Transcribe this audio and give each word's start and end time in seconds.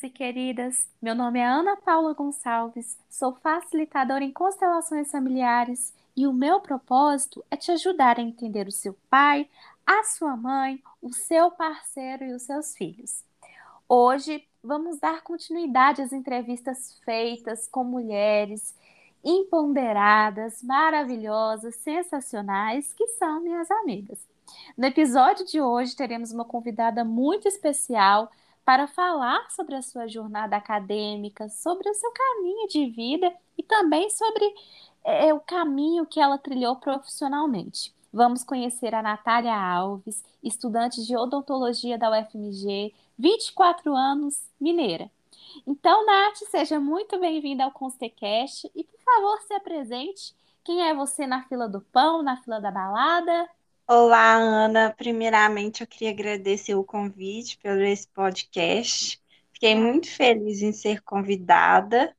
queridos 0.00 0.02
e 0.02 0.10
queridas. 0.10 0.88
Meu 1.00 1.14
nome 1.14 1.38
é 1.38 1.44
Ana 1.44 1.76
Paula 1.76 2.14
Gonçalves, 2.14 2.98
sou 3.08 3.34
facilitadora 3.34 4.24
em 4.24 4.32
constelações 4.32 5.10
familiares 5.10 5.94
e 6.16 6.26
o 6.26 6.32
meu 6.32 6.60
propósito 6.60 7.44
é 7.50 7.56
te 7.56 7.70
ajudar 7.72 8.18
a 8.18 8.22
entender 8.22 8.66
o 8.66 8.72
seu 8.72 8.96
pai, 9.08 9.48
a 9.86 10.02
sua 10.04 10.36
mãe, 10.36 10.82
o 11.02 11.12
seu 11.12 11.50
parceiro 11.50 12.24
e 12.24 12.32
os 12.32 12.42
seus 12.42 12.74
filhos. 12.76 13.24
Hoje 13.88 14.46
vamos 14.62 14.98
dar 14.98 15.22
continuidade 15.22 16.02
às 16.02 16.12
entrevistas 16.12 16.98
feitas 17.04 17.68
com 17.68 17.84
mulheres 17.84 18.74
empoderadas, 19.22 20.62
maravilhosas, 20.62 21.76
sensacionais, 21.76 22.92
que 22.94 23.06
são 23.08 23.40
minhas 23.40 23.70
amigas. 23.70 24.18
No 24.76 24.86
episódio 24.86 25.44
de 25.44 25.60
hoje 25.60 25.94
teremos 25.94 26.32
uma 26.32 26.44
convidada 26.44 27.04
muito 27.04 27.46
especial 27.46 28.30
para 28.64 28.86
falar 28.86 29.50
sobre 29.50 29.74
a 29.74 29.82
sua 29.82 30.06
jornada 30.06 30.56
acadêmica, 30.56 31.48
sobre 31.48 31.88
o 31.88 31.94
seu 31.94 32.10
caminho 32.12 32.68
de 32.68 32.86
vida 32.86 33.32
e 33.56 33.62
também 33.62 34.08
sobre 34.10 34.54
é, 35.04 35.32
o 35.32 35.40
caminho 35.40 36.06
que 36.06 36.20
ela 36.20 36.38
trilhou 36.38 36.76
profissionalmente. 36.76 37.94
Vamos 38.12 38.42
conhecer 38.42 38.94
a 38.94 39.02
Natália 39.02 39.54
Alves, 39.54 40.24
estudante 40.42 41.04
de 41.04 41.16
odontologia 41.16 41.96
da 41.96 42.10
UFMG, 42.10 42.92
24 43.18 43.94
anos, 43.94 44.42
mineira. 44.60 45.10
Então, 45.66 46.04
Nath, 46.04 46.38
seja 46.50 46.80
muito 46.80 47.18
bem-vinda 47.18 47.64
ao 47.64 47.70
Constecast 47.70 48.70
e, 48.74 48.84
por 48.84 49.00
favor, 49.00 49.40
se 49.42 49.54
apresente. 49.54 50.34
Quem 50.64 50.82
é 50.88 50.94
você 50.94 51.26
na 51.26 51.42
fila 51.44 51.68
do 51.68 51.80
pão, 51.80 52.22
na 52.22 52.36
fila 52.38 52.60
da 52.60 52.70
balada? 52.70 53.48
Olá, 53.92 54.34
Ana. 54.34 54.94
Primeiramente, 54.96 55.80
eu 55.80 55.86
queria 55.88 56.10
agradecer 56.10 56.76
o 56.76 56.84
convite 56.84 57.58
pelo 57.58 57.82
esse 57.82 58.06
podcast. 58.06 59.20
Fiquei 59.52 59.74
muito 59.74 60.08
feliz 60.08 60.62
em 60.62 60.70
ser 60.70 61.02
convidada. 61.02 62.14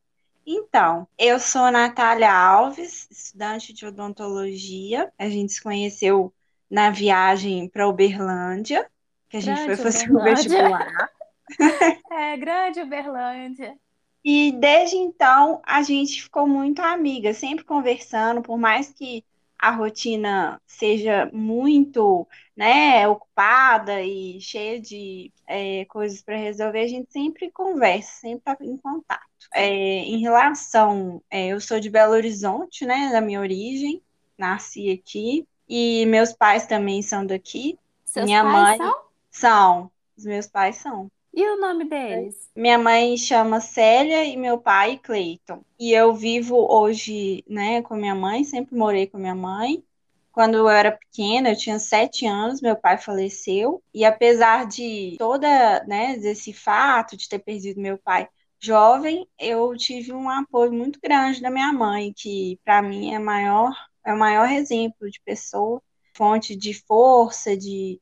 Então, 0.46 1.08
eu 1.18 1.40
sou 1.40 1.72
Natália 1.72 2.30
Alves, 2.30 3.08
estudante 3.10 3.72
de 3.72 3.86
odontologia. 3.86 5.14
A 5.18 5.30
gente 5.30 5.54
se 5.54 5.64
conheceu 5.64 6.34
na 6.70 6.90
viagem 6.90 7.70
para 7.70 7.88
Uberlândia, 7.88 8.86
que 9.30 9.38
a 9.38 9.42
gente 9.42 9.64
Grande 9.64 9.76
foi 9.78 9.92
fazer 9.92 10.14
o 10.14 10.22
vestibular. 10.22 11.10
É, 12.12 12.36
grande 12.36 12.82
Uberlândia. 12.82 13.78
E 14.26 14.52
desde 14.60 14.98
então 14.98 15.62
a 15.66 15.82
gente 15.82 16.22
ficou 16.22 16.46
muito 16.46 16.82
amiga, 16.82 17.34
sempre 17.34 17.64
conversando, 17.64 18.42
por 18.42 18.58
mais 18.58 18.90
que 18.90 19.24
a 19.62 19.70
rotina 19.70 20.60
seja 20.66 21.30
muito, 21.32 22.28
né, 22.58 23.08
ocupada 23.08 24.02
e 24.02 24.42
cheia 24.42 24.82
de 24.82 25.32
é, 25.46 25.86
coisas 25.86 26.20
para 26.24 26.36
resolver, 26.36 26.80
a 26.80 26.88
gente 26.88 27.12
sempre 27.12 27.52
conversa, 27.52 28.22
sempre 28.22 28.54
está 28.54 28.66
em 28.66 28.76
contato. 28.76 29.22
É, 29.54 29.68
em 29.68 30.20
relação, 30.20 31.22
é, 31.30 31.50
eu 31.50 31.62
sou 31.62 31.80
de 31.80 31.92
Belo 31.92 32.14
Horizonte, 32.14 32.88
né, 32.88 33.12
da 33.12 33.22
minha 33.22 33.40
origem, 33.40 34.02
nasci 34.36 34.92
aqui, 34.92 35.48
e 35.70 36.08
meus 36.08 36.34
pais 36.34 36.66
também 36.66 37.04
são 37.04 37.24
daqui. 37.24 37.78
Seus 38.04 38.26
minha 38.26 38.44
mãe 38.44 38.78
são? 38.78 38.96
são, 39.30 39.92
os 40.18 40.26
meus 40.26 40.48
pais 40.48 40.78
são. 40.78 41.10
E 41.34 41.48
o 41.48 41.60
nome 41.60 41.86
deles? 41.86 42.50
Minha 42.54 42.78
mãe 42.78 43.16
chama 43.16 43.62
Célia 43.62 44.26
e 44.26 44.36
meu 44.36 44.58
pai 44.58 44.98
Cleiton. 44.98 45.64
E 45.80 45.94
eu 45.94 46.14
vivo 46.14 46.56
hoje, 46.70 47.44
né, 47.48 47.82
com 47.82 47.96
minha 47.96 48.14
mãe, 48.14 48.44
sempre 48.44 48.76
morei 48.76 49.08
com 49.08 49.18
minha 49.18 49.34
mãe. 49.34 49.82
Quando 50.34 50.56
eu 50.56 50.68
era 50.68 50.92
pequena, 50.92 51.52
eu 51.52 51.58
tinha 51.58 51.80
sete 51.80 52.26
anos, 52.26 52.62
meu 52.62 52.76
pai 52.76 52.98
faleceu. 52.98 53.82
E 53.94 54.04
apesar 54.04 54.66
de 54.66 55.16
toda, 55.18 55.84
né, 55.86 56.18
desse 56.18 56.52
fato 56.52 57.16
de 57.16 57.30
ter 57.30 57.40
perdido 57.40 57.80
meu 57.80 57.98
pai 57.98 58.28
jovem, 58.60 59.26
eu 59.40 59.76
tive 59.78 60.14
um 60.14 60.30
apoio 60.30 60.74
muito 60.74 61.00
grande 61.02 61.42
da 61.42 61.50
minha 61.50 61.72
mãe, 61.72 62.14
que 62.14 62.60
para 62.64 62.82
mim 62.82 63.14
é 63.14 63.20
maior, 63.20 63.74
é 64.06 64.14
o 64.14 64.20
maior 64.20 64.50
exemplo 64.52 65.10
de 65.10 65.20
pessoa, 65.22 65.82
fonte 66.14 66.56
de 66.56 66.74
força, 66.74 67.56
de 67.56 68.00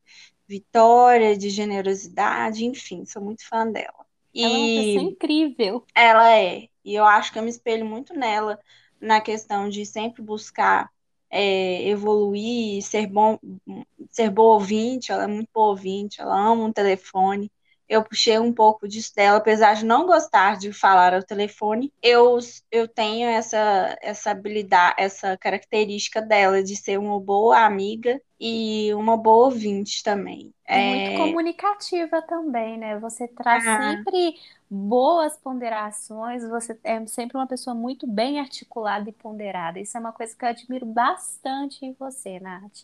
vitória, 0.50 1.38
de 1.38 1.50
generosidade, 1.52 2.66
enfim, 2.66 3.06
sou 3.06 3.24
muito 3.24 3.48
fã 3.48 3.72
dela. 3.72 4.06
Ela 4.42 4.58
é 4.58 4.60
uma 4.60 4.72
E 4.74 4.74
pessoa 4.74 5.04
incrível. 5.06 5.88
ela 5.96 6.32
é, 6.38 6.70
e 6.86 6.96
eu 6.96 7.06
acho 7.06 7.32
que 7.34 7.40
eu 7.40 7.44
me 7.44 7.50
espelho 7.50 7.86
muito 7.86 8.14
nela 8.14 8.60
na 9.02 9.22
questão 9.22 9.70
de 9.70 9.86
sempre 9.86 10.22
buscar 10.22 10.90
é, 11.30 11.88
evoluir, 11.90 12.82
ser 12.84 13.08
bom, 13.08 13.40
ser 14.12 14.30
boa 14.32 14.56
ouvinte, 14.56 15.12
ela 15.12 15.24
é 15.26 15.28
muito 15.28 15.50
boa 15.54 15.70
ouvinte, 15.70 16.22
ela 16.22 16.36
ama 16.40 16.66
um 16.66 16.74
telefone. 16.74 17.52
Eu 17.90 18.04
puxei 18.04 18.38
um 18.40 18.54
pouco 18.54 18.88
disso 18.88 19.12
dela, 19.16 19.38
apesar 19.40 19.74
de 19.76 19.86
não 19.86 20.06
gostar 20.06 20.58
de 20.58 20.72
falar 20.72 21.14
ao 21.14 21.24
telefone, 21.24 21.92
eu, 22.02 22.38
eu 22.72 22.88
tenho 22.88 23.28
essa, 23.28 23.98
essa 24.02 24.32
habilidade, 24.32 24.96
essa 25.00 25.38
característica 25.38 26.22
dela 26.22 26.64
de 26.64 26.76
ser 26.76 27.00
uma 27.00 27.20
boa 27.20 27.66
amiga 27.66 28.22
e 28.40 28.94
uma 28.94 29.18
boa 29.18 29.46
ouvinte 29.46 30.04
também. 30.04 30.54
E 30.72 30.82
muito 30.82 31.12
É, 31.12 31.14
comunicativa 31.14 32.22
também, 32.22 32.78
né? 32.78 33.00
Você 33.00 33.28
traz 33.28 33.66
ah, 33.66 34.06
sempre 34.06 34.40
boas 34.70 35.36
ponderações, 35.38 36.44
você 36.48 36.80
é 36.84 37.04
sempre 37.08 37.38
uma 37.38 37.48
pessoa 37.48 37.74
muito 37.76 38.06
bem 38.06 38.40
articulada 38.40 39.10
e 39.10 39.14
ponderada. 39.14 39.80
Isso 39.80 39.98
é 39.98 40.00
uma 40.00 40.14
coisa 40.14 40.36
que 40.36 40.46
eu 40.46 40.50
admiro 40.50 40.86
bastante 40.86 41.84
em 41.86 41.94
você, 41.94 42.40
Nath, 42.40 42.82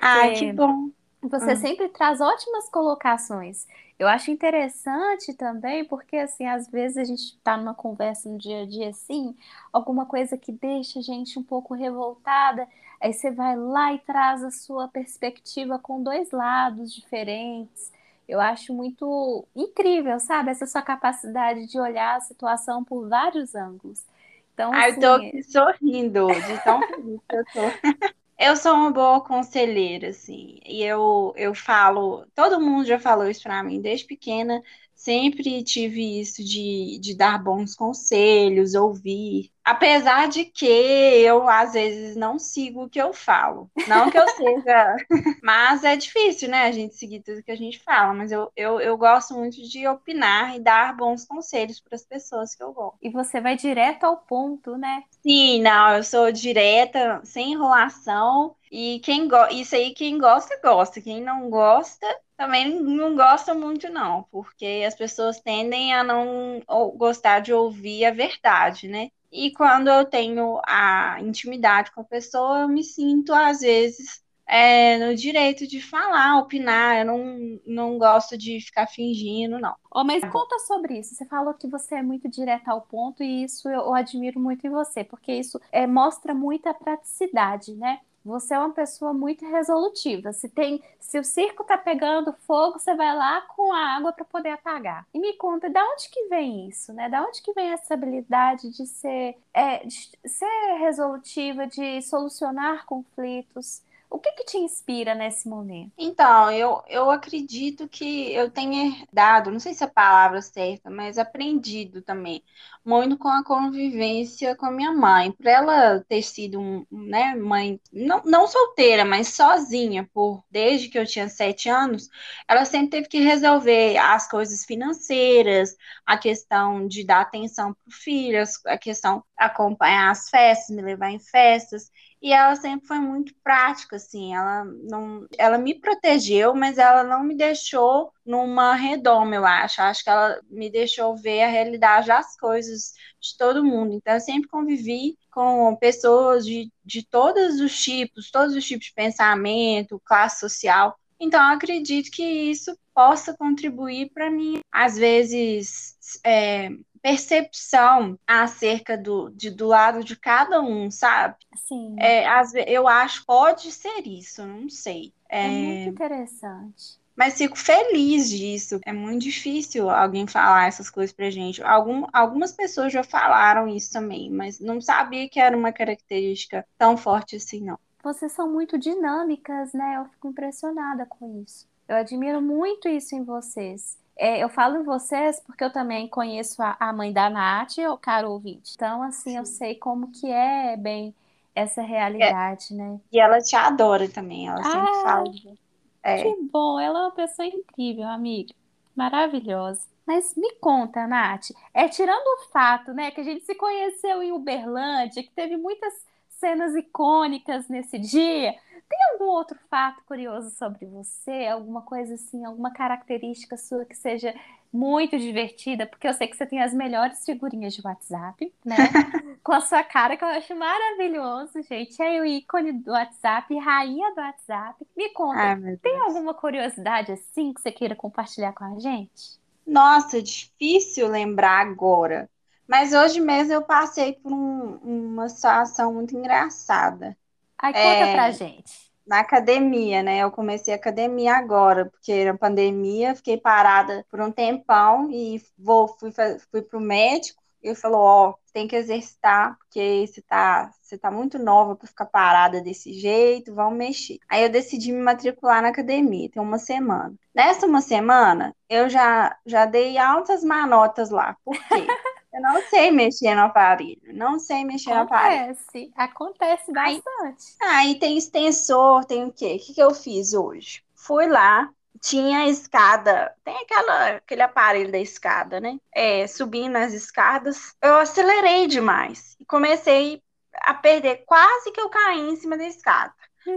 ai, 0.00 0.32
que 0.32 0.44
porque 0.44 0.52
bom. 0.52 0.90
Você 1.22 1.54
Ah, 1.54 1.56
sempre 1.56 1.88
traz 1.88 2.20
ótimas 2.20 2.68
colocações. 2.70 3.66
Eu 3.98 4.06
acho 4.08 4.30
interessante 4.30 5.34
também, 5.34 5.84
porque 5.84 6.16
assim, 6.16 6.46
às 6.46 6.68
vezes 6.70 6.96
a 6.98 7.04
gente 7.04 7.20
está 7.34 7.56
numa 7.56 7.74
conversa 7.74 8.28
no 8.28 8.38
dia 8.38 8.62
a 8.62 8.66
dia 8.66 8.90
assim, 8.90 9.36
alguma 9.72 10.06
coisa 10.06 10.36
que 10.38 10.52
deixa 10.52 11.00
a 11.00 11.02
gente 11.02 11.38
um 11.38 11.42
pouco 11.42 11.74
revoltada, 11.74 12.66
aí 13.00 13.12
você 13.12 13.30
vai 13.30 13.56
lá 13.56 13.92
e 13.92 13.98
traz 14.00 14.42
a 14.44 14.50
sua 14.50 14.88
perspectiva 14.88 15.78
com 15.78 16.02
dois 16.02 16.30
lados 16.30 16.92
diferentes. 16.94 17.92
Eu 18.28 18.40
acho 18.40 18.74
muito 18.74 19.46
incrível, 19.56 20.20
sabe? 20.20 20.50
Essa 20.50 20.66
sua 20.66 20.82
capacidade 20.82 21.66
de 21.66 21.80
olhar 21.80 22.16
a 22.16 22.20
situação 22.20 22.84
por 22.84 23.08
vários 23.08 23.54
ângulos. 23.54 24.04
Então, 24.52 24.72
ai, 24.72 24.90
eu 24.92 24.98
tô 24.98 25.24
assim, 25.24 25.42
sorrindo 25.42 26.40
de 26.42 26.58
tão 26.58 26.84
feliz 26.84 27.20
que 27.28 27.36
eu 27.36 27.44
tô. 27.46 27.78
Eu 28.38 28.56
sou 28.56 28.72
uma 28.74 28.92
boa 28.92 29.20
conselheira, 29.24 30.08
assim, 30.10 30.60
e 30.64 30.82
eu, 30.84 31.32
eu 31.36 31.54
falo, 31.54 32.24
todo 32.34 32.60
mundo 32.60 32.86
já 32.86 32.98
falou 32.98 33.28
isso 33.28 33.42
pra 33.42 33.62
mim 33.64 33.80
desde 33.80 34.06
pequena, 34.06 34.62
sempre 34.98 35.62
tive 35.62 36.20
isso 36.20 36.44
de, 36.44 36.98
de 37.00 37.14
dar 37.16 37.42
bons 37.42 37.74
conselhos, 37.74 38.74
ouvir, 38.74 39.50
apesar 39.64 40.28
de 40.28 40.44
que 40.44 40.66
eu 40.66 41.48
às 41.48 41.72
vezes 41.72 42.16
não 42.16 42.38
sigo 42.38 42.84
o 42.84 42.90
que 42.90 43.00
eu 43.00 43.12
falo, 43.12 43.70
não 43.86 44.10
que 44.10 44.18
eu 44.18 44.28
seja, 44.36 44.96
mas 45.42 45.84
é 45.84 45.96
difícil, 45.96 46.48
né, 46.48 46.66
a 46.66 46.72
gente 46.72 46.96
seguir 46.96 47.20
tudo 47.22 47.42
que 47.42 47.52
a 47.52 47.56
gente 47.56 47.78
fala, 47.82 48.12
mas 48.12 48.32
eu, 48.32 48.50
eu, 48.56 48.80
eu 48.80 48.96
gosto 48.98 49.34
muito 49.34 49.62
de 49.62 49.86
opinar 49.86 50.56
e 50.56 50.60
dar 50.60 50.96
bons 50.96 51.24
conselhos 51.24 51.80
para 51.80 51.94
as 51.94 52.04
pessoas 52.04 52.54
que 52.54 52.62
eu 52.62 52.72
gosto. 52.72 52.98
e 53.00 53.08
você 53.10 53.40
vai 53.40 53.56
direto 53.56 54.04
ao 54.04 54.16
ponto, 54.16 54.76
né? 54.76 55.04
Sim, 55.22 55.62
não, 55.62 55.96
eu 55.96 56.02
sou 56.02 56.32
direta, 56.32 57.20
sem 57.24 57.52
enrolação. 57.52 58.56
E 58.70 59.00
quem 59.00 59.28
go... 59.28 59.46
isso 59.50 59.74
aí, 59.74 59.92
quem 59.94 60.18
gosta, 60.18 60.58
gosta. 60.62 61.00
Quem 61.00 61.22
não 61.22 61.48
gosta, 61.50 62.06
também 62.38 62.80
não 62.80 63.16
gosta 63.16 63.52
muito, 63.52 63.90
não, 63.90 64.22
porque 64.30 64.84
as 64.86 64.94
pessoas 64.94 65.40
tendem 65.40 65.92
a 65.92 66.04
não 66.04 66.62
gostar 66.96 67.40
de 67.40 67.52
ouvir 67.52 68.04
a 68.04 68.12
verdade, 68.12 68.86
né? 68.86 69.10
E 69.30 69.50
quando 69.52 69.88
eu 69.88 70.04
tenho 70.04 70.60
a 70.64 71.18
intimidade 71.20 71.90
com 71.90 72.00
a 72.00 72.04
pessoa, 72.04 72.60
eu 72.60 72.68
me 72.68 72.84
sinto, 72.84 73.34
às 73.34 73.60
vezes, 73.60 74.22
é, 74.46 74.96
no 74.98 75.14
direito 75.16 75.66
de 75.66 75.82
falar, 75.82 76.38
opinar. 76.38 77.00
Eu 77.00 77.06
não, 77.06 77.60
não 77.66 77.98
gosto 77.98 78.38
de 78.38 78.60
ficar 78.60 78.86
fingindo, 78.86 79.58
não. 79.58 79.74
Oh, 79.92 80.04
mas 80.04 80.24
conta 80.24 80.58
sobre 80.60 80.98
isso. 80.98 81.14
Você 81.16 81.26
falou 81.26 81.52
que 81.54 81.66
você 81.66 81.96
é 81.96 82.02
muito 82.02 82.28
direta 82.28 82.70
ao 82.70 82.82
ponto 82.82 83.22
e 83.22 83.44
isso 83.44 83.68
eu, 83.68 83.80
eu 83.80 83.94
admiro 83.94 84.40
muito 84.40 84.66
em 84.66 84.70
você, 84.70 85.02
porque 85.02 85.32
isso 85.32 85.60
é, 85.72 85.86
mostra 85.86 86.32
muita 86.32 86.72
praticidade, 86.72 87.74
né? 87.74 88.00
Você 88.28 88.52
é 88.52 88.58
uma 88.58 88.72
pessoa 88.72 89.14
muito 89.14 89.44
resolutiva. 89.46 90.32
Se 90.32 90.48
tem, 90.48 90.82
se 91.00 91.18
o 91.18 91.24
circo 91.24 91.64
tá 91.64 91.78
pegando 91.78 92.32
fogo, 92.46 92.78
você 92.78 92.94
vai 92.94 93.16
lá 93.16 93.40
com 93.42 93.72
a 93.72 93.96
água 93.96 94.12
para 94.12 94.24
poder 94.24 94.50
apagar. 94.50 95.06
E 95.14 95.18
me 95.18 95.32
conta, 95.34 95.70
da 95.70 95.82
onde 95.82 96.10
que 96.10 96.28
vem 96.28 96.68
isso, 96.68 96.92
né? 96.92 97.08
Da 97.08 97.22
onde 97.22 97.40
que 97.40 97.52
vem 97.52 97.70
essa 97.70 97.94
habilidade 97.94 98.70
de 98.70 98.86
ser, 98.86 99.36
é, 99.54 99.84
de 99.84 100.10
ser 100.26 100.76
resolutiva, 100.78 101.66
de 101.66 102.02
solucionar 102.02 102.84
conflitos? 102.84 103.82
O 104.10 104.18
que 104.18 104.32
que 104.32 104.44
te 104.44 104.58
inspira 104.58 105.14
nesse 105.14 105.48
momento? 105.48 105.96
Então, 106.00 106.48
eu, 106.52 106.80
eu 106.86 107.10
acredito 107.10 107.88
que 107.88 108.32
eu 108.32 108.48
tenha 108.48 108.86
herdado, 108.86 109.50
não 109.50 109.58
sei 109.58 109.74
se 109.74 109.82
é 109.82 109.86
a 109.88 109.90
palavra 109.90 110.40
certa, 110.40 110.88
mas 110.88 111.18
aprendido 111.18 112.00
também, 112.02 112.40
muito 112.84 113.18
com 113.18 113.26
a 113.28 113.42
convivência 113.44 114.54
com 114.54 114.66
a 114.66 114.70
minha 114.70 114.92
mãe. 114.92 115.32
Por 115.32 115.44
ela 115.46 115.98
ter 116.08 116.22
sido, 116.22 116.86
né, 116.88 117.34
mãe, 117.34 117.80
não, 117.92 118.22
não 118.24 118.46
solteira, 118.46 119.04
mas 119.04 119.34
sozinha, 119.34 120.08
por 120.14 120.44
desde 120.48 120.88
que 120.88 120.96
eu 120.96 121.04
tinha 121.04 121.28
sete 121.28 121.68
anos, 121.68 122.08
ela 122.46 122.64
sempre 122.64 122.90
teve 122.90 123.08
que 123.08 123.18
resolver 123.20 123.96
as 123.98 124.28
coisas 124.28 124.64
financeiras, 124.64 125.74
a 126.06 126.16
questão 126.16 126.86
de 126.86 127.04
dar 127.04 127.22
atenção 127.22 127.74
para 127.74 127.88
o 127.88 127.92
filho, 127.92 128.42
a 128.66 128.78
questão 128.78 129.24
acompanhar 129.36 130.10
as 130.12 130.28
festas, 130.30 130.74
me 130.76 130.80
levar 130.82 131.10
em 131.10 131.18
festas. 131.18 131.90
E 132.20 132.32
ela 132.32 132.56
sempre 132.56 132.86
foi 132.86 132.98
muito 132.98 133.32
prática, 133.44 133.96
assim, 133.96 134.34
ela 134.34 134.64
não, 134.64 135.26
ela 135.38 135.56
me 135.56 135.78
protegeu, 135.78 136.52
mas 136.52 136.76
ela 136.76 137.04
não 137.04 137.22
me 137.22 137.36
deixou 137.36 138.12
numa 138.26 138.74
redoma, 138.74 139.36
eu 139.36 139.46
acho. 139.46 139.80
Acho 139.80 140.02
que 140.02 140.10
ela 140.10 140.40
me 140.50 140.68
deixou 140.68 141.16
ver 141.16 141.42
a 141.42 141.48
realidade 141.48 142.08
das 142.08 142.36
coisas 142.36 142.92
de 143.20 143.36
todo 143.36 143.64
mundo. 143.64 143.94
Então, 143.94 144.14
eu 144.14 144.20
sempre 144.20 144.48
convivi 144.48 145.16
com 145.30 145.76
pessoas 145.76 146.44
de, 146.44 146.70
de 146.84 147.06
todos 147.06 147.60
os 147.60 147.78
tipos, 147.80 148.30
todos 148.30 148.56
os 148.56 148.64
tipos 148.66 148.86
de 148.86 148.94
pensamento, 148.94 150.02
classe 150.04 150.40
social. 150.40 150.98
Então, 151.20 151.40
eu 151.40 151.54
acredito 151.54 152.10
que 152.10 152.22
isso 152.22 152.76
possa 152.92 153.36
contribuir 153.36 154.10
para 154.12 154.28
mim, 154.28 154.60
às 154.72 154.96
vezes, 154.96 155.96
é, 156.24 156.68
percepção 157.00 158.18
acerca 158.26 158.96
do, 158.96 159.30
de, 159.30 159.50
do 159.50 159.66
lado 159.66 160.04
de 160.04 160.16
cada 160.16 160.60
um, 160.60 160.90
sabe? 160.90 161.36
Sim. 161.56 161.96
É, 161.98 162.26
as, 162.26 162.52
eu 162.54 162.86
acho 162.86 163.24
pode 163.24 163.72
ser 163.72 164.06
isso, 164.06 164.44
não 164.46 164.68
sei. 164.68 165.12
É, 165.28 165.46
é 165.46 165.48
muito 165.48 165.88
interessante. 165.90 166.98
Mas 167.18 167.36
fico 167.36 167.58
feliz 167.58 168.30
disso. 168.30 168.78
É 168.86 168.92
muito 168.92 169.22
difícil 169.22 169.90
alguém 169.90 170.24
falar 170.24 170.68
essas 170.68 170.88
coisas 170.88 171.12
pra 171.12 171.30
gente. 171.30 171.60
Algum, 171.64 172.06
algumas 172.12 172.52
pessoas 172.52 172.92
já 172.92 173.02
falaram 173.02 173.66
isso 173.66 173.92
também, 173.92 174.30
mas 174.30 174.60
não 174.60 174.80
sabia 174.80 175.28
que 175.28 175.40
era 175.40 175.56
uma 175.56 175.72
característica 175.72 176.64
tão 176.78 176.96
forte 176.96 177.34
assim, 177.34 177.60
não. 177.60 177.76
Vocês 178.04 178.30
são 178.30 178.48
muito 178.48 178.78
dinâmicas, 178.78 179.72
né? 179.72 179.96
Eu 179.96 180.04
fico 180.04 180.28
impressionada 180.28 181.04
com 181.06 181.42
isso. 181.42 181.68
Eu 181.88 181.96
admiro 181.96 182.40
muito 182.40 182.86
isso 182.86 183.16
em 183.16 183.24
vocês. 183.24 183.98
É, 184.18 184.42
eu 184.42 184.48
falo 184.48 184.78
em 184.78 184.82
vocês 184.82 185.40
porque 185.46 185.62
eu 185.62 185.72
também 185.72 186.08
conheço 186.08 186.60
a, 186.60 186.76
a 186.80 186.92
mãe 186.92 187.12
da 187.12 187.30
Nath, 187.30 187.78
o 187.78 187.96
caro 187.96 188.32
ouvinte. 188.32 188.72
Então, 188.74 189.00
assim, 189.00 189.30
Sim. 189.30 189.36
eu 189.36 189.46
sei 189.46 189.76
como 189.76 190.10
que 190.10 190.28
é 190.28 190.76
bem 190.76 191.14
essa 191.54 191.82
realidade, 191.82 192.72
é. 192.72 192.74
né? 192.74 193.00
E 193.12 193.20
ela 193.20 193.38
te 193.38 193.54
adora 193.54 194.08
também, 194.08 194.48
ela 194.48 194.60
ah, 194.60 194.64
sempre 194.64 195.02
fala. 195.02 195.58
É. 196.02 196.22
Que 196.22 196.42
bom, 196.50 196.80
ela 196.80 196.98
é 196.98 197.02
uma 197.02 197.10
pessoa 197.12 197.46
incrível, 197.46 198.08
amiga. 198.08 198.52
Maravilhosa. 198.96 199.86
Mas 200.04 200.34
me 200.36 200.54
conta, 200.54 201.06
Nath, 201.06 201.50
é 201.72 201.86
tirando 201.86 202.26
o 202.26 202.50
fato, 202.50 202.92
né, 202.92 203.10
que 203.10 203.20
a 203.20 203.24
gente 203.24 203.44
se 203.44 203.54
conheceu 203.54 204.22
em 204.22 204.32
Uberlândia, 204.32 205.22
que 205.22 205.30
teve 205.30 205.56
muitas 205.56 205.92
cenas 206.30 206.74
icônicas 206.74 207.68
nesse 207.68 207.98
dia, 207.98 208.54
tem 208.88 208.98
algum 209.12 209.26
outro 209.26 209.58
fato 209.70 210.02
curioso 210.04 210.50
sobre 210.50 210.86
você? 210.86 211.46
Alguma 211.46 211.82
coisa 211.82 212.14
assim, 212.14 212.44
alguma 212.44 212.72
característica 212.72 213.56
sua 213.56 213.84
que 213.84 213.94
seja 213.96 214.34
muito 214.72 215.18
divertida? 215.18 215.86
Porque 215.86 216.06
eu 216.08 216.14
sei 216.14 216.28
que 216.28 216.36
você 216.36 216.46
tem 216.46 216.62
as 216.62 216.72
melhores 216.74 217.24
figurinhas 217.24 217.74
de 217.74 217.82
WhatsApp, 217.84 218.52
né? 218.64 218.96
Com 219.42 219.52
a 219.52 219.60
sua 219.60 219.82
cara, 219.84 220.16
que 220.16 220.24
eu 220.24 220.28
acho 220.28 220.54
maravilhoso, 220.56 221.62
gente. 221.62 222.00
É 222.02 222.20
o 222.20 222.24
ícone 222.24 222.72
do 222.72 222.92
WhatsApp, 222.92 223.56
rainha 223.58 224.14
do 224.14 224.20
WhatsApp. 224.20 224.86
Me 224.96 225.10
conta, 225.12 225.50
Ai, 225.50 225.78
tem 225.82 225.98
alguma 226.00 226.34
curiosidade 226.34 227.12
assim 227.12 227.52
que 227.52 227.60
você 227.60 227.72
queira 227.72 227.94
compartilhar 227.96 228.52
com 228.52 228.64
a 228.64 228.78
gente? 228.78 229.38
Nossa, 229.66 230.20
difícil 230.22 231.08
lembrar 231.08 231.60
agora. 231.66 232.28
Mas 232.66 232.92
hoje 232.92 233.20
mesmo 233.20 233.52
eu 233.52 233.62
passei 233.64 234.14
por 234.14 234.32
um, 234.32 234.76
uma 235.12 235.28
situação 235.28 235.94
muito 235.94 236.16
engraçada. 236.16 237.16
Ai, 237.58 237.72
conta 237.72 238.04
é, 238.04 238.12
pra 238.12 238.30
gente. 238.30 238.88
Na 239.06 239.20
academia, 239.20 240.02
né? 240.02 240.18
Eu 240.18 240.30
comecei 240.30 240.72
a 240.72 240.76
academia 240.76 241.34
agora, 241.34 241.86
porque 241.86 242.12
era 242.12 242.36
pandemia, 242.36 243.14
fiquei 243.14 243.36
parada 243.36 244.04
por 244.10 244.20
um 244.20 244.30
tempão 244.30 245.10
e 245.10 245.42
vou, 245.58 245.88
fui, 245.88 246.12
fui 246.50 246.62
pro 246.62 246.80
médico. 246.80 247.42
Ele 247.62 247.74
falou: 247.74 248.00
Ó, 248.00 248.30
oh, 248.30 248.34
tem 248.52 248.68
que 248.68 248.76
exercitar, 248.76 249.56
porque 249.58 250.06
você 250.06 250.22
tá, 250.22 250.70
você 250.80 250.96
tá 250.96 251.10
muito 251.10 251.38
nova 251.38 251.74
para 251.74 251.88
ficar 251.88 252.06
parada 252.06 252.60
desse 252.60 252.92
jeito, 252.92 253.54
vamos 253.54 253.78
mexer. 253.78 254.18
Aí 254.28 254.42
eu 254.42 254.48
decidi 254.48 254.92
me 254.92 255.00
matricular 255.00 255.60
na 255.62 255.68
academia, 255.68 256.30
tem 256.30 256.40
uma 256.40 256.58
semana. 256.58 257.14
Nessa 257.34 257.66
uma 257.66 257.80
semana, 257.80 258.54
eu 258.68 258.88
já, 258.88 259.36
já 259.44 259.64
dei 259.64 259.98
altas 259.98 260.44
manotas 260.44 261.10
lá. 261.10 261.36
Por 261.44 261.54
quê? 261.54 261.86
Eu 262.32 262.42
não 262.42 262.62
sei 262.62 262.90
mexer 262.90 263.34
no 263.34 263.42
aparelho. 263.42 264.00
Não 264.14 264.38
sei 264.38 264.64
mexer 264.64 264.92
acontece, 264.92 265.10
no 265.10 265.16
aparelho. 265.16 265.42
Acontece. 265.52 265.92
Acontece 265.96 266.72
bastante. 266.72 267.56
Aí, 267.60 267.88
aí 267.88 267.98
tem 267.98 268.18
extensor, 268.18 269.04
tem 269.04 269.24
o 269.24 269.32
quê? 269.32 269.56
O 269.56 269.64
que, 269.66 269.74
que 269.74 269.82
eu 269.82 269.94
fiz 269.94 270.34
hoje? 270.34 270.82
Fui 270.94 271.26
lá, 271.26 271.70
tinha 272.00 272.48
escada, 272.48 273.34
tem 273.44 273.56
aquela, 273.56 274.16
aquele 274.16 274.42
aparelho 274.42 274.92
da 274.92 274.98
escada, 274.98 275.60
né? 275.60 275.78
É, 275.94 276.26
subindo 276.26 276.76
as 276.76 276.92
escadas, 276.92 277.74
eu 277.82 277.96
acelerei 277.96 278.66
demais 278.66 279.36
e 279.40 279.44
comecei 279.44 280.22
a 280.54 280.74
perder, 280.74 281.24
quase 281.26 281.70
que 281.72 281.80
eu 281.80 281.88
caí 281.88 282.20
em 282.20 282.36
cima 282.36 282.56
da 282.56 282.66
escada. 282.66 283.14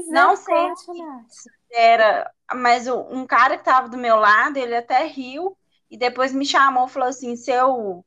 Não 0.07 0.35
sei 0.35 0.75
se 1.27 1.50
era, 1.74 2.31
mas 2.53 2.88
um 2.88 3.25
cara 3.25 3.56
que 3.56 3.62
estava 3.62 3.89
do 3.89 3.97
meu 3.97 4.15
lado, 4.15 4.57
ele 4.57 4.75
até 4.75 5.06
riu 5.06 5.57
e 5.89 5.97
depois 5.97 6.33
me 6.33 6.45
chamou 6.45 6.88
e 6.88 6.89
falou 6.89 7.09
assim: 7.09 7.35
seu 7.35 8.06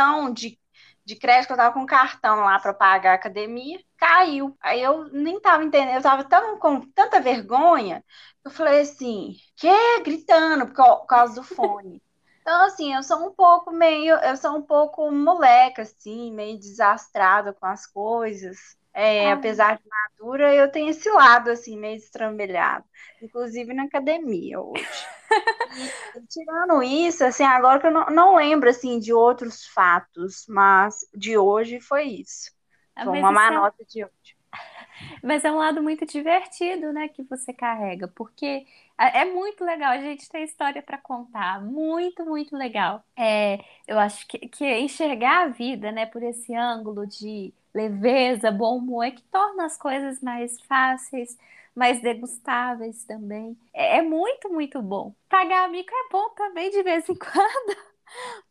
cartão 0.00 0.32
de, 0.32 0.58
de 1.04 1.16
crédito, 1.16 1.48
que 1.48 1.52
eu 1.52 1.56
tava 1.56 1.74
com 1.74 1.84
cartão 1.84 2.40
lá 2.40 2.58
para 2.58 2.72
pagar 2.72 3.12
a 3.12 3.14
academia, 3.14 3.78
caiu. 3.96 4.56
Aí 4.60 4.82
eu 4.82 5.04
nem 5.12 5.38
tava 5.40 5.62
entendendo, 5.62 5.96
eu 5.96 6.02
tava 6.02 6.24
tão, 6.24 6.58
com 6.58 6.80
tanta 6.80 7.20
vergonha, 7.20 8.02
eu 8.44 8.50
falei 8.50 8.80
assim, 8.80 9.36
que? 9.56 10.00
Gritando 10.02 10.66
por 10.66 11.06
causa 11.06 11.34
do 11.34 11.42
fone. 11.42 12.02
Então, 12.42 12.64
assim, 12.64 12.94
eu 12.94 13.02
sou 13.02 13.28
um 13.28 13.30
pouco 13.32 13.70
meio, 13.70 14.16
eu 14.16 14.34
sou 14.34 14.56
um 14.56 14.62
pouco 14.62 15.12
moleca, 15.12 15.82
assim, 15.82 16.32
meio 16.32 16.58
desastrada 16.58 17.52
com 17.52 17.66
as 17.66 17.86
coisas. 17.86 18.56
É, 18.94 19.30
apesar 19.30 19.76
de 19.76 19.84
madura, 19.86 20.52
eu 20.54 20.72
tenho 20.72 20.88
esse 20.88 21.08
lado, 21.10 21.50
assim, 21.50 21.78
meio 21.78 21.96
estrambelhado. 21.98 22.84
Inclusive 23.22 23.74
na 23.74 23.84
academia 23.84 24.58
hoje. 24.58 25.06
tirando 26.28 26.82
isso, 26.82 27.24
assim, 27.24 27.44
agora 27.44 27.80
que 27.80 27.86
eu 27.86 27.90
não, 27.90 28.06
não, 28.06 28.36
lembro, 28.36 28.68
assim, 28.68 28.98
de 28.98 29.12
outros 29.12 29.66
fatos, 29.66 30.46
mas 30.48 31.06
de 31.14 31.36
hoje 31.36 31.80
foi 31.80 32.04
isso. 32.04 32.50
Ah, 32.94 33.04
foi 33.04 33.18
uma 33.18 33.32
má 33.32 33.50
nota 33.50 33.84
de 33.84 34.04
hoje. 34.04 34.36
Mas 35.22 35.44
é 35.44 35.50
um 35.50 35.56
lado 35.56 35.82
muito 35.82 36.04
divertido, 36.04 36.92
né, 36.92 37.08
que 37.08 37.22
você 37.22 37.52
carrega, 37.52 38.08
porque 38.08 38.66
é 38.98 39.24
muito 39.24 39.64
legal, 39.64 39.92
a 39.92 39.98
gente 39.98 40.28
tem 40.28 40.44
história 40.44 40.82
para 40.82 40.98
contar, 40.98 41.62
muito, 41.62 42.24
muito 42.26 42.56
legal. 42.56 43.02
É, 43.16 43.58
eu 43.86 43.98
acho 43.98 44.26
que, 44.26 44.38
que 44.48 44.78
enxergar 44.78 45.44
a 45.44 45.48
vida, 45.48 45.90
né, 45.90 46.04
por 46.04 46.22
esse 46.22 46.54
ângulo 46.54 47.06
de 47.06 47.54
leveza, 47.72 48.50
bom 48.50 48.76
humor, 48.76 49.04
é 49.04 49.10
que 49.10 49.22
torna 49.22 49.64
as 49.64 49.76
coisas 49.76 50.20
mais 50.20 50.60
fáceis, 50.62 51.38
mais 51.74 52.00
degustáveis 52.02 53.04
também. 53.04 53.56
É, 53.72 53.98
é 53.98 54.02
muito, 54.02 54.50
muito 54.52 54.82
bom. 54.82 55.14
Pagar 55.28 55.64
amigo 55.64 55.88
é 55.90 56.08
bom 56.10 56.30
também 56.30 56.70
de 56.70 56.82
vez 56.82 57.08
em 57.08 57.14
quando. 57.16 57.90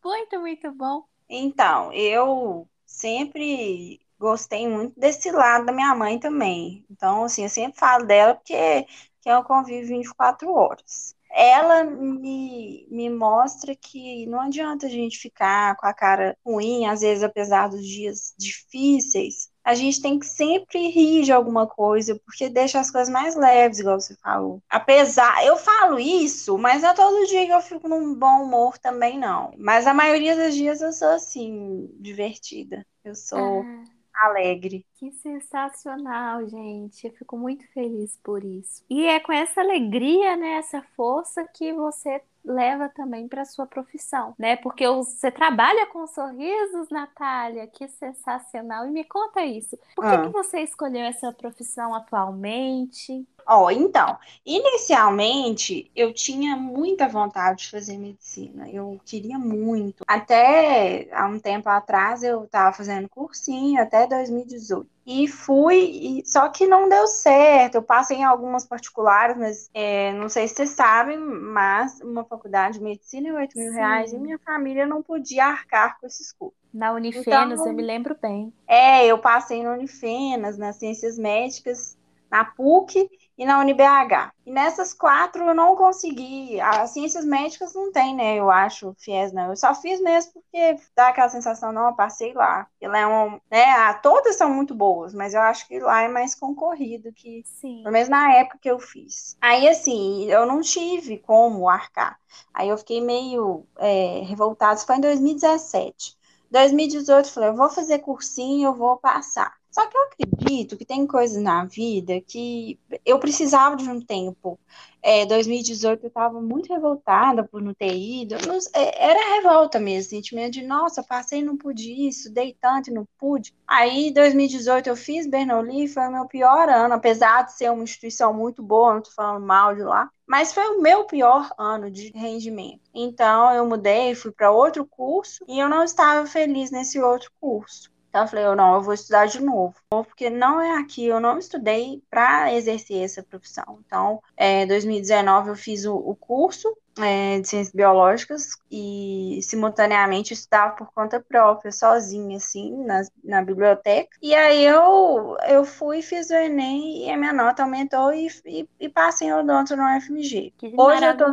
muito, 0.04 0.40
muito 0.40 0.72
bom. 0.72 1.04
Então, 1.28 1.92
eu 1.92 2.68
sempre 2.86 4.00
gostei 4.18 4.68
muito 4.68 4.98
desse 4.98 5.30
lado 5.30 5.66
da 5.66 5.72
minha 5.72 5.94
mãe 5.94 6.18
também. 6.18 6.84
Então, 6.90 7.24
assim, 7.24 7.44
eu 7.44 7.48
sempre 7.48 7.78
falo 7.78 8.04
dela 8.06 8.34
porque 8.34 8.84
que 9.20 9.28
é 9.28 9.36
um 9.38 9.44
convívio 9.44 9.88
24 9.88 10.50
horas 10.52 11.14
ela 11.32 11.84
me, 11.84 12.86
me 12.90 13.08
mostra 13.08 13.74
que 13.74 14.26
não 14.26 14.40
adianta 14.40 14.86
a 14.86 14.90
gente 14.90 15.18
ficar 15.18 15.76
com 15.76 15.86
a 15.86 15.94
cara 15.94 16.36
ruim, 16.44 16.86
às 16.86 17.00
vezes, 17.00 17.22
apesar 17.22 17.68
dos 17.68 17.86
dias 17.86 18.34
difíceis. 18.36 19.48
A 19.62 19.74
gente 19.74 20.00
tem 20.00 20.18
que 20.18 20.26
sempre 20.26 20.88
rir 20.88 21.22
de 21.22 21.32
alguma 21.32 21.66
coisa, 21.66 22.18
porque 22.24 22.48
deixa 22.48 22.80
as 22.80 22.90
coisas 22.90 23.12
mais 23.12 23.36
leves, 23.36 23.78
igual 23.78 24.00
você 24.00 24.16
falou. 24.16 24.60
Apesar, 24.68 25.44
eu 25.44 25.56
falo 25.56 26.00
isso, 26.00 26.58
mas 26.58 26.82
não 26.82 26.90
é 26.90 26.94
todo 26.94 27.26
dia 27.26 27.46
que 27.46 27.52
eu 27.52 27.60
fico 27.60 27.88
num 27.88 28.14
bom 28.14 28.42
humor 28.42 28.78
também, 28.78 29.18
não. 29.18 29.52
Mas 29.58 29.86
a 29.86 29.94
maioria 29.94 30.34
dos 30.34 30.54
dias 30.54 30.80
eu 30.80 30.92
sou 30.92 31.08
assim, 31.08 31.88
divertida. 32.00 32.84
Eu 33.04 33.14
sou. 33.14 33.62
Ah 33.62 33.99
alegre. 34.20 34.84
Que 34.94 35.10
sensacional, 35.12 36.46
gente. 36.46 37.06
Eu 37.06 37.12
fico 37.14 37.36
muito 37.36 37.66
feliz 37.72 38.18
por 38.22 38.44
isso. 38.44 38.84
E 38.90 39.06
é 39.06 39.18
com 39.20 39.32
essa 39.32 39.60
alegria, 39.60 40.36
né, 40.36 40.54
essa 40.54 40.82
força 40.96 41.46
que 41.54 41.72
você 41.72 42.22
leva 42.44 42.88
também 42.88 43.28
para 43.28 43.44
sua 43.44 43.66
profissão, 43.66 44.34
né? 44.38 44.56
Porque 44.56 44.86
você 44.88 45.30
trabalha 45.30 45.86
com 45.86 46.06
sorrisos, 46.06 46.88
Natália, 46.90 47.66
que 47.66 47.86
sensacional. 47.88 48.86
E 48.86 48.90
me 48.90 49.04
conta 49.04 49.44
isso. 49.44 49.78
Por 49.94 50.04
que, 50.04 50.10
Ah. 50.14 50.22
que 50.22 50.28
você 50.28 50.60
escolheu 50.60 51.02
essa 51.02 51.32
profissão 51.32 51.94
atualmente? 51.94 53.26
Ó, 53.52 53.68
então, 53.68 54.16
inicialmente 54.46 55.90
eu 55.96 56.14
tinha 56.14 56.56
muita 56.56 57.08
vontade 57.08 57.64
de 57.64 57.70
fazer 57.70 57.98
medicina, 57.98 58.70
eu 58.70 59.00
queria 59.04 59.36
muito. 59.40 60.04
Até 60.06 61.08
há 61.12 61.26
um 61.26 61.38
tempo 61.40 61.68
atrás 61.68 62.22
eu 62.22 62.44
estava 62.44 62.72
fazendo 62.72 63.08
cursinho, 63.08 63.82
até 63.82 64.06
2018. 64.06 64.88
E 65.04 65.26
fui, 65.26 65.76
e- 66.20 66.26
só 66.26 66.48
que 66.48 66.64
não 66.66 66.88
deu 66.88 67.08
certo. 67.08 67.74
Eu 67.76 67.82
passei 67.82 68.18
em 68.18 68.24
algumas 68.24 68.64
particulares, 68.66 69.36
mas 69.36 69.68
é, 69.74 70.12
não 70.12 70.28
sei 70.28 70.46
se 70.46 70.54
vocês 70.54 70.70
sabem, 70.70 71.18
mas 71.18 72.00
uma 72.00 72.24
faculdade 72.24 72.78
de 72.78 72.84
medicina 72.84 73.30
é 73.30 73.32
8 73.32 73.58
mil 73.58 73.72
reais 73.72 74.12
e 74.12 74.16
Sim. 74.16 74.20
minha 74.20 74.38
família 74.38 74.86
não 74.86 75.02
podia 75.02 75.46
arcar 75.46 75.98
com 75.98 76.06
esses 76.06 76.32
custos. 76.32 76.56
Na 76.72 76.92
Unifenas, 76.92 77.60
Então, 77.60 77.66
eu 77.66 77.72
me 77.72 77.82
lembro 77.82 78.16
bem. 78.20 78.52
É, 78.66 79.06
eu 79.06 79.18
passei 79.18 79.62
no 79.62 79.72
Unifenas, 79.72 80.56
nas 80.56 80.76
Ciências 80.76 81.18
Médicas, 81.18 81.98
na 82.30 82.44
PUC 82.44 83.08
e 83.40 83.46
na 83.46 83.58
UniBH. 83.58 84.34
E 84.44 84.52
nessas 84.52 84.92
quatro 84.92 85.42
eu 85.42 85.54
não 85.54 85.74
consegui. 85.74 86.60
As 86.60 86.90
Ciências 86.90 87.24
Médicas 87.24 87.72
não 87.72 87.90
tem, 87.90 88.14
né? 88.14 88.36
Eu 88.36 88.50
acho, 88.50 88.94
FIES 88.98 89.32
não. 89.32 89.48
Eu 89.48 89.56
só 89.56 89.74
fiz 89.74 89.98
mesmo 89.98 90.34
porque 90.34 90.76
dá 90.94 91.08
aquela 91.08 91.30
sensação, 91.30 91.72
não, 91.72 91.86
eu 91.86 91.94
passei 91.94 92.34
lá. 92.34 92.66
Ela 92.78 92.98
é 92.98 93.06
um, 93.06 93.40
né? 93.50 93.64
ah, 93.64 93.94
Todas 93.94 94.36
são 94.36 94.52
muito 94.52 94.74
boas, 94.74 95.14
mas 95.14 95.32
eu 95.32 95.40
acho 95.40 95.66
que 95.66 95.80
lá 95.80 96.02
é 96.02 96.08
mais 96.08 96.34
concorrido 96.34 97.10
que 97.14 97.42
Sim. 97.46 97.80
pelo 97.82 97.94
menos 97.94 98.10
na 98.10 98.30
época 98.34 98.58
que 98.60 98.70
eu 98.70 98.78
fiz. 98.78 99.38
Aí, 99.40 99.66
assim, 99.66 100.30
eu 100.30 100.44
não 100.44 100.60
tive 100.60 101.16
como 101.16 101.66
arcar. 101.66 102.20
Aí 102.52 102.68
eu 102.68 102.76
fiquei 102.76 103.00
meio 103.00 103.66
é, 103.78 104.20
revoltada. 104.22 104.74
Isso 104.74 104.84
foi 104.84 104.96
em 104.96 105.00
2017. 105.00 106.14
2018, 106.50 107.26
eu 107.26 107.32
falei, 107.32 107.48
eu 107.48 107.56
vou 107.56 107.70
fazer 107.70 108.00
cursinho, 108.00 108.68
eu 108.68 108.74
vou 108.74 108.98
passar. 108.98 109.59
Só 109.70 109.86
que 109.86 109.96
eu 109.96 110.02
acredito 110.02 110.76
que 110.76 110.84
tem 110.84 111.06
coisas 111.06 111.42
na 111.42 111.64
vida 111.64 112.20
que 112.20 112.78
eu 113.04 113.18
precisava 113.20 113.76
de 113.76 113.88
um 113.88 114.00
tempo. 114.00 114.58
É, 115.02 115.24
2018 115.24 116.04
eu 116.04 116.08
estava 116.08 116.40
muito 116.42 116.72
revoltada 116.72 117.44
por 117.46 117.62
não 117.62 117.72
ter 117.72 117.94
ido. 117.96 118.34
Não- 118.46 118.58
é, 118.74 119.10
era 119.10 119.34
revolta 119.36 119.78
mesmo, 119.78 120.10
sentimento 120.10 120.52
de, 120.52 120.62
nossa, 120.62 121.02
passei 121.02 121.42
não 121.42 121.56
pude 121.56 121.90
isso, 122.08 122.32
dei 122.32 122.56
tanto 122.60 122.90
e 122.90 122.92
não 122.94 123.06
pude. 123.18 123.52
Aí, 123.66 124.12
2018 124.12 124.88
eu 124.88 124.96
fiz 124.96 125.26
Bernoulli, 125.26 125.88
foi 125.88 126.02
o 126.08 126.12
meu 126.12 126.26
pior 126.26 126.68
ano, 126.68 126.94
apesar 126.94 127.42
de 127.44 127.52
ser 127.56 127.70
uma 127.70 127.84
instituição 127.84 128.32
muito 128.34 128.62
boa, 128.62 128.94
não 128.94 129.02
tô 129.02 129.10
falando 129.12 129.46
mal 129.46 129.74
de 129.74 129.82
lá, 129.82 130.10
mas 130.26 130.52
foi 130.52 130.64
o 130.76 130.80
meu 130.82 131.04
pior 131.06 131.48
ano 131.58 131.90
de 131.90 132.10
rendimento. 132.14 132.80
Então, 132.94 133.52
eu 133.54 133.66
mudei, 133.66 134.14
fui 134.14 134.32
para 134.32 134.50
outro 134.50 134.84
curso 134.86 135.44
e 135.48 135.58
eu 135.58 135.68
não 135.68 135.82
estava 135.84 136.26
feliz 136.26 136.70
nesse 136.70 137.00
outro 137.00 137.30
curso. 137.40 137.90
Então, 138.10 138.22
eu 138.22 138.28
falei, 138.28 138.44
eu 138.44 138.56
não, 138.56 138.74
eu 138.74 138.82
vou 138.82 138.92
estudar 138.92 139.26
de 139.26 139.40
novo, 139.40 139.74
porque 139.88 140.28
não 140.28 140.60
é 140.60 140.78
aqui, 140.78 141.06
eu 141.06 141.20
não 141.20 141.38
estudei 141.38 142.02
para 142.10 142.52
exercer 142.52 143.04
essa 143.04 143.22
profissão. 143.22 143.78
Então, 143.86 144.20
em 144.36 144.66
2019 144.66 145.50
eu 145.50 145.54
fiz 145.54 145.84
o, 145.84 145.94
o 145.94 146.16
curso 146.16 146.76
é, 146.98 147.38
de 147.38 147.48
ciências 147.48 147.72
biológicas 147.72 148.50
e 148.70 149.38
simultaneamente 149.42 150.34
estudava 150.34 150.74
por 150.74 150.92
conta 150.92 151.20
própria, 151.20 151.70
sozinha, 151.70 152.36
assim, 152.36 152.84
na, 152.84 153.02
na 153.22 153.42
biblioteca. 153.42 154.10
E 154.20 154.34
aí 154.34 154.64
eu, 154.64 155.36
eu 155.48 155.64
fui, 155.64 156.02
fiz 156.02 156.30
o 156.30 156.34
Enem 156.34 157.06
e 157.06 157.10
a 157.10 157.16
minha 157.16 157.32
nota 157.32 157.62
aumentou 157.62 158.12
e, 158.12 158.26
e, 158.44 158.68
e 158.80 158.88
passei 158.88 159.28
em 159.28 159.32
odonto 159.32 159.76
no 159.76 159.84
UFMG. 159.84 160.52
Que 160.58 160.74
Hoje 160.76 161.04
eu 161.04 161.16
tô 161.16 161.30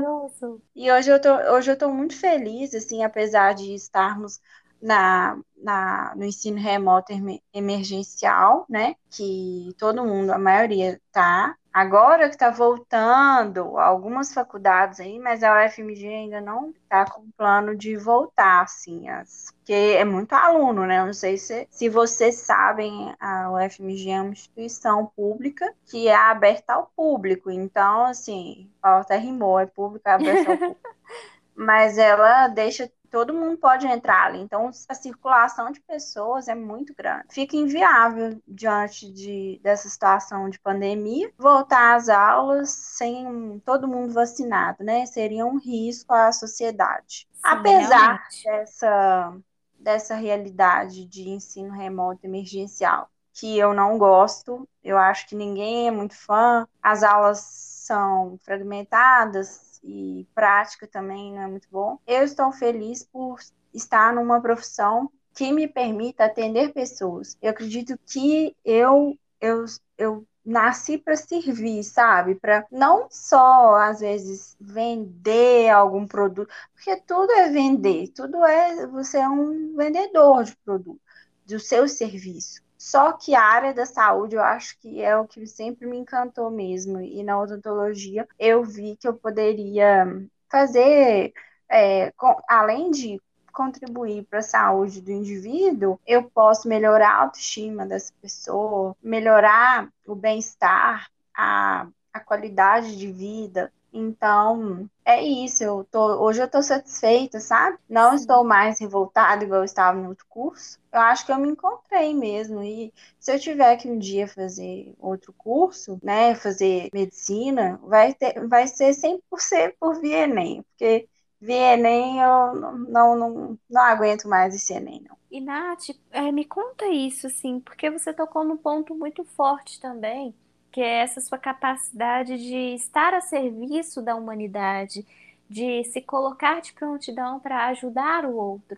e 0.76 0.92
hoje 0.92 1.10
eu 1.10 1.20
tô, 1.20 1.34
hoje 1.56 1.72
eu 1.72 1.78
tô 1.78 1.90
muito 1.90 2.16
feliz, 2.16 2.74
assim, 2.76 3.04
apesar 3.04 3.54
de 3.54 3.74
estarmos 3.74 4.40
na, 4.82 5.38
na, 5.56 6.14
no 6.16 6.26
ensino 6.26 6.58
remoto 6.58 7.12
emer- 7.12 7.42
emergencial, 7.54 8.66
né? 8.70 8.96
Que 9.10 9.74
todo 9.78 10.06
mundo, 10.06 10.32
a 10.32 10.38
maioria 10.38 11.00
tá. 11.12 11.56
Agora 11.74 12.30
que 12.30 12.38
tá 12.38 12.50
voltando 12.50 13.78
algumas 13.78 14.34
faculdades 14.34 15.00
aí, 15.00 15.20
mas 15.20 15.44
a 15.44 15.54
UFMG 15.54 16.08
ainda 16.08 16.42
não 16.42 16.74
tá 16.90 17.06
com 17.06 17.30
plano 17.38 17.76
de 17.76 17.96
voltar, 17.96 18.64
assim, 18.64 19.08
as, 19.10 19.54
porque 19.68 19.74
é 19.74 20.06
muito 20.06 20.34
aluno, 20.34 20.86
né? 20.88 21.06
Não 21.06 21.14
sei 21.14 21.38
se, 21.38 21.68
se 21.70 21.90
vocês 21.90 22.36
sabem, 22.36 23.14
a 23.20 23.52
UFMG 23.52 24.10
é 24.12 24.22
uma 24.22 24.32
instituição 24.32 25.12
pública 25.16 25.72
que 25.86 26.08
é 26.08 26.16
aberta 26.16 26.74
ao 26.74 26.92
público. 26.96 27.52
Então, 27.52 28.06
assim, 28.06 28.72
ó, 28.82 29.02
até 29.02 29.18
rimou, 29.18 29.60
é 29.60 29.66
pública, 29.66 30.12
é 30.12 30.14
aberta 30.14 30.52
ao 30.52 30.58
público 30.58 30.82
mas 31.58 31.98
ela 31.98 32.48
deixa 32.48 32.90
todo 33.10 33.34
mundo 33.34 33.58
pode 33.58 33.88
entrar 33.88 34.28
ali. 34.28 34.40
Então 34.40 34.70
a 34.88 34.94
circulação 34.94 35.72
de 35.72 35.80
pessoas 35.82 36.48
é 36.48 36.56
muito 36.56 36.94
grande. 36.94 37.26
Fica 37.32 37.56
inviável 37.56 38.40
diante 38.48 39.12
de, 39.12 39.60
dessa 39.64 39.90
situação 39.90 40.50
de 40.50 40.60
pandemia 40.60 41.32
voltar 41.38 41.96
às 41.96 42.10
aulas 42.10 42.70
sem 42.70 43.62
todo 43.66 43.88
mundo 43.88 44.14
vacinado, 44.14 44.84
né? 44.84 45.06
Seria 45.06 45.46
um 45.46 45.58
risco 45.58 46.14
à 46.14 46.32
sociedade. 46.32 47.28
Sim, 47.34 47.40
Apesar 47.44 48.08
realmente. 48.08 48.44
dessa 48.44 49.38
dessa 49.80 50.16
realidade 50.16 51.06
de 51.06 51.30
ensino 51.30 51.72
remoto 51.72 52.26
emergencial, 52.26 53.10
que 53.32 53.58
eu 53.58 53.74
não 53.74 53.98
gosto, 53.98 54.68
eu 54.84 54.98
acho 54.98 55.28
que 55.28 55.36
ninguém 55.36 55.88
é 55.88 55.92
muito 55.92 56.16
fã. 56.16 56.68
As 56.82 57.04
aulas 57.04 57.40
são 57.40 58.38
fragmentadas 58.44 59.67
e 59.84 60.28
prática 60.34 60.88
também 60.88 61.34
não 61.34 61.42
é 61.42 61.48
muito 61.48 61.68
bom. 61.72 62.00
Eu 62.06 62.24
estou 62.24 62.52
feliz 62.52 63.04
por 63.04 63.40
estar 63.74 64.14
numa 64.14 64.42
profissão 64.42 65.12
que 65.34 65.52
me 65.52 65.68
permita 65.68 66.26
atender 66.26 66.74
pessoas. 66.74 67.38
Eu 67.42 67.52
acredito 67.52 67.98
que 68.06 68.56
eu 68.66 69.18
eu, 69.40 69.66
eu 69.98 70.26
nasci 70.46 70.98
para 70.98 71.16
servir, 71.16 71.84
sabe? 71.84 72.36
Para 72.36 72.66
não 72.72 73.08
só 73.12 73.76
às 73.76 74.00
vezes 74.00 74.56
vender 74.60 75.70
algum 75.70 76.08
produto, 76.08 76.50
porque 76.74 76.96
tudo 77.02 77.32
é 77.34 77.50
vender, 77.50 78.08
tudo 78.10 78.44
é 78.46 78.88
você 78.88 79.18
é 79.18 79.28
um 79.28 79.76
vendedor 79.76 80.44
de 80.46 80.56
produto, 80.64 81.02
do 81.46 81.60
seu 81.60 81.88
serviço. 81.88 82.62
Só 82.78 83.14
que 83.14 83.34
a 83.36 83.42
área 83.42 83.74
da 83.74 83.86
saúde 83.86 84.36
eu 84.36 84.44
acho 84.44 84.78
que 84.80 85.02
é 85.02 85.18
o 85.18 85.28
que 85.28 85.46
sempre 85.48 85.88
me 85.88 85.98
encantou 85.98 86.50
mesmo. 86.52 87.00
E 87.02 87.24
na 87.24 87.40
odontologia 87.40 88.28
eu 88.40 88.64
vi 88.64 88.96
que 88.98 89.08
eu 89.08 89.14
poderia 89.16 90.06
fazer, 90.52 91.34
é, 91.70 92.12
com- 92.12 92.40
além 92.48 92.92
de 92.92 93.20
contribuir 93.52 94.24
para 94.26 94.40
a 94.40 94.42
saúde 94.44 95.02
do 95.02 95.12
indivíduo, 95.12 96.00
eu 96.06 96.30
posso 96.30 96.68
melhorar 96.68 97.10
a 97.12 97.22
autoestima 97.24 97.86
dessa 97.88 98.14
pessoa, 98.22 98.96
melhorar 99.02 99.90
o 100.06 100.14
bem-estar, 100.16 101.10
a, 101.36 101.88
a 102.14 102.20
qualidade 102.20 102.96
de 102.98 103.12
vida. 103.12 103.72
Então, 103.92 104.90
é 105.06 105.24
isso. 105.24 105.64
Eu 105.64 105.84
tô, 105.92 106.24
hoje 106.24 106.42
eu 106.42 106.46
estou 106.46 106.62
satisfeita, 106.62 107.40
sabe? 107.40 107.78
Não 107.90 108.14
estou 108.14 108.44
mais 108.44 108.80
revoltada 108.80 109.44
igual 109.44 109.62
eu 109.62 109.66
estava 109.66 109.98
no 110.00 110.10
outro 110.10 110.26
curso. 110.30 110.80
Eu 110.92 111.00
acho 111.02 111.26
que 111.26 111.32
eu 111.32 111.38
me 111.38 111.50
encontrei 111.50 112.14
mesmo. 112.14 112.62
E 112.62 112.94
se 113.20 113.34
eu 113.34 113.40
tiver 113.40 113.76
que 113.78 113.90
um 113.90 113.98
dia 113.98 114.28
fazer 114.28 114.94
outro 115.00 115.34
curso, 115.34 116.00
né, 116.04 116.36
fazer 116.36 116.90
medicina, 116.94 117.80
vai 117.84 118.14
ter, 118.14 118.48
vai 118.48 118.68
ser 118.68 118.94
100% 118.94 119.76
por 119.80 120.00
via 120.00 120.24
Enem, 120.24 120.64
porque 120.64 121.08
via 121.40 121.74
Enem 121.74 122.20
eu 122.20 122.56
não, 122.56 122.78
não, 122.78 123.16
não, 123.18 123.60
não 123.70 123.82
aguento 123.82 124.28
mais 124.28 124.56
esse 124.56 124.74
Enem, 124.74 125.02
não. 125.08 125.18
E 125.30 125.42
Nath, 125.42 125.90
é, 126.12 126.32
me 126.32 126.46
conta 126.46 126.86
isso, 126.88 127.28
assim, 127.28 127.60
porque 127.60 127.90
você 127.90 128.14
tocou 128.14 128.44
num 128.44 128.58
ponto 128.58 128.96
muito 128.96 129.24
forte 129.26 129.80
também, 129.80 130.34
que 130.78 130.82
é 130.82 131.00
essa 131.02 131.20
sua 131.20 131.40
capacidade 131.40 132.38
de 132.38 132.76
estar 132.76 133.12
a 133.12 133.20
serviço 133.20 134.00
da 134.00 134.16
humanidade, 134.16 135.04
de 135.50 135.84
se 135.86 136.00
colocar 136.04 136.62
de 136.62 136.72
prontidão 136.72 137.40
para 137.40 137.66
ajudar 137.70 138.26
o 138.26 138.36
outro. 138.36 138.78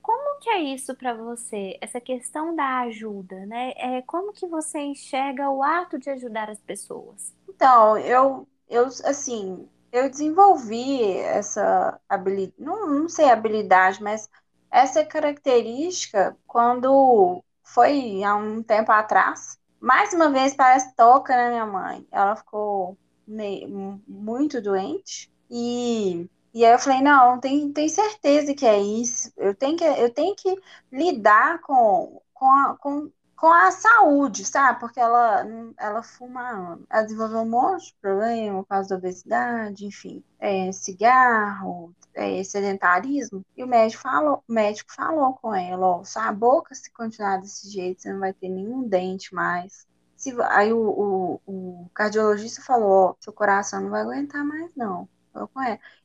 Como 0.00 0.38
que 0.38 0.48
é 0.48 0.60
isso 0.60 0.94
para 0.94 1.12
você? 1.12 1.76
Essa 1.80 2.00
questão 2.00 2.54
da 2.54 2.82
ajuda, 2.82 3.44
né? 3.46 3.72
É, 3.76 4.00
como 4.02 4.32
que 4.32 4.46
você 4.46 4.78
enxerga 4.78 5.50
o 5.50 5.60
ato 5.60 5.98
de 5.98 6.08
ajudar 6.10 6.48
as 6.48 6.60
pessoas? 6.60 7.34
Então, 7.48 7.98
eu, 7.98 8.46
eu 8.68 8.84
assim, 9.04 9.68
eu 9.90 10.08
desenvolvi 10.08 11.16
essa 11.16 12.00
habilidade, 12.08 12.54
não, 12.62 12.88
não 12.88 13.08
sei 13.08 13.28
habilidade, 13.28 14.00
mas 14.00 14.30
essa 14.70 15.04
característica 15.04 16.36
quando 16.46 17.42
foi 17.64 18.22
há 18.22 18.36
um 18.36 18.62
tempo 18.62 18.92
atrás. 18.92 19.59
Mais 19.80 20.12
uma 20.12 20.30
vez, 20.30 20.54
parece 20.54 20.94
toca 20.94 21.34
na 21.36 21.48
minha 21.50 21.66
mãe. 21.66 22.06
Ela 22.10 22.36
ficou 22.36 22.98
meio, 23.26 24.02
muito 24.06 24.60
doente 24.60 25.30
e, 25.50 26.26
e 26.54 26.64
aí 26.64 26.72
eu 26.72 26.78
falei, 26.78 27.00
não, 27.02 27.40
tem, 27.40 27.72
tem 27.72 27.88
certeza 27.88 28.54
que 28.54 28.66
é 28.66 28.78
isso. 28.80 29.32
Eu 29.36 29.54
tenho 29.54 29.76
que, 29.76 29.84
eu 29.84 30.12
tenho 30.12 30.34
que 30.36 30.54
lidar 30.92 31.60
com, 31.62 32.20
com, 32.34 32.46
a- 32.50 32.76
com, 32.78 33.10
com 33.40 33.50
a 33.50 33.70
saúde, 33.70 34.44
sabe? 34.44 34.80
Porque 34.80 35.00
ela, 35.00 35.46
ela 35.78 36.02
fuma, 36.02 36.78
ela 36.90 37.02
desenvolveu 37.02 37.38
um 37.38 37.48
monte 37.48 37.86
de 37.86 37.94
problema 37.94 38.62
por 38.62 38.68
causa 38.68 38.90
da 38.90 38.96
obesidade, 38.96 39.86
enfim, 39.86 40.22
é, 40.38 40.70
cigarro, 40.72 41.94
é, 42.12 42.44
sedentarismo. 42.44 43.42
E 43.56 43.64
o 43.64 43.66
médico 43.66 44.02
falou, 44.02 44.44
o 44.46 44.52
médico 44.52 44.92
falou 44.92 45.32
com 45.34 45.54
ela, 45.54 45.86
ó, 45.86 46.04
sua 46.04 46.30
boca 46.32 46.74
se 46.74 46.92
continuar 46.92 47.38
desse 47.38 47.70
jeito, 47.70 48.02
você 48.02 48.12
não 48.12 48.20
vai 48.20 48.34
ter 48.34 48.50
nenhum 48.50 48.86
dente 48.86 49.34
mais. 49.34 49.86
Se, 50.16 50.36
aí 50.42 50.70
o, 50.70 50.78
o, 50.78 51.40
o 51.46 51.90
cardiologista 51.94 52.60
falou, 52.60 52.90
ó, 52.90 53.14
seu 53.20 53.32
coração 53.32 53.80
não 53.80 53.88
vai 53.88 54.02
aguentar 54.02 54.44
mais, 54.44 54.70
não. 54.76 55.08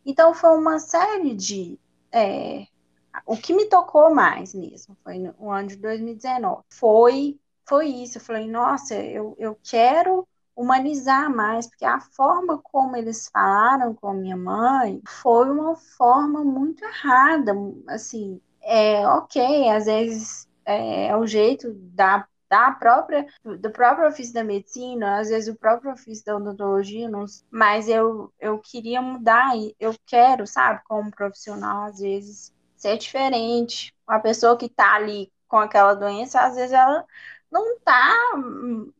Então 0.06 0.34
foi 0.34 0.58
uma 0.58 0.80
série 0.80 1.36
de 1.36 1.78
é, 2.14 2.66
o 3.26 3.38
que 3.38 3.54
me 3.54 3.66
tocou 3.66 4.14
mais 4.14 4.54
mesmo 4.54 4.96
foi 5.04 5.20
no 5.20 5.52
ano 5.52 5.68
de 5.70 5.76
2019. 5.78 6.64
Foi, 6.70 7.40
foi 7.68 7.88
isso. 7.88 8.18
Eu 8.18 8.22
falei, 8.22 8.48
nossa, 8.48 8.96
eu, 8.96 9.36
eu 9.38 9.58
quero 9.64 10.28
humanizar 10.56 11.30
mais, 11.30 11.68
porque 11.68 11.86
a 11.86 12.00
forma 12.00 12.58
como 12.60 12.96
eles 12.96 13.30
falaram 13.32 13.94
com 13.94 14.08
a 14.08 14.14
minha 14.14 14.38
mãe 14.38 15.02
foi 15.06 15.50
uma 15.50 15.76
forma 15.76 16.44
muito 16.44 16.84
errada. 16.84 17.54
Assim, 17.88 18.42
é 18.62 19.08
ok, 19.08 19.70
às 19.70 19.86
vezes 19.86 20.48
é, 20.66 21.08
é 21.08 21.18
o 21.18 21.28
jeito 21.28 21.74
da 21.74 22.28
da 22.48 22.72
própria 22.72 23.26
do 23.44 23.72
próprio 23.72 24.08
ofício 24.08 24.34
da 24.34 24.44
medicina, 24.44 25.20
às 25.20 25.30
vezes 25.30 25.54
o 25.54 25.58
próprio 25.58 25.92
ofício 25.92 26.24
da 26.26 26.38
odontologia, 26.38 27.10
não, 27.10 27.26
mas 27.50 27.90
eu 27.90 28.32
eu 28.40 28.60
queria 28.60 29.02
mudar, 29.02 29.54
eu 29.80 29.94
quero, 30.06 30.46
sabe, 30.46 30.82
como 30.88 31.12
profissional, 31.12 31.86
às 31.86 32.00
vezes 32.00 32.54
ser 32.86 32.98
diferente. 32.98 33.94
Uma 34.08 34.20
pessoa 34.20 34.58
que 34.58 34.68
está 34.68 34.94
ali 34.96 35.32
com 35.48 35.58
aquela 35.58 35.94
doença, 35.96 36.42
às 36.42 36.56
vezes 36.56 36.72
ela 36.72 37.06
não 37.52 37.74
está 37.78 38.14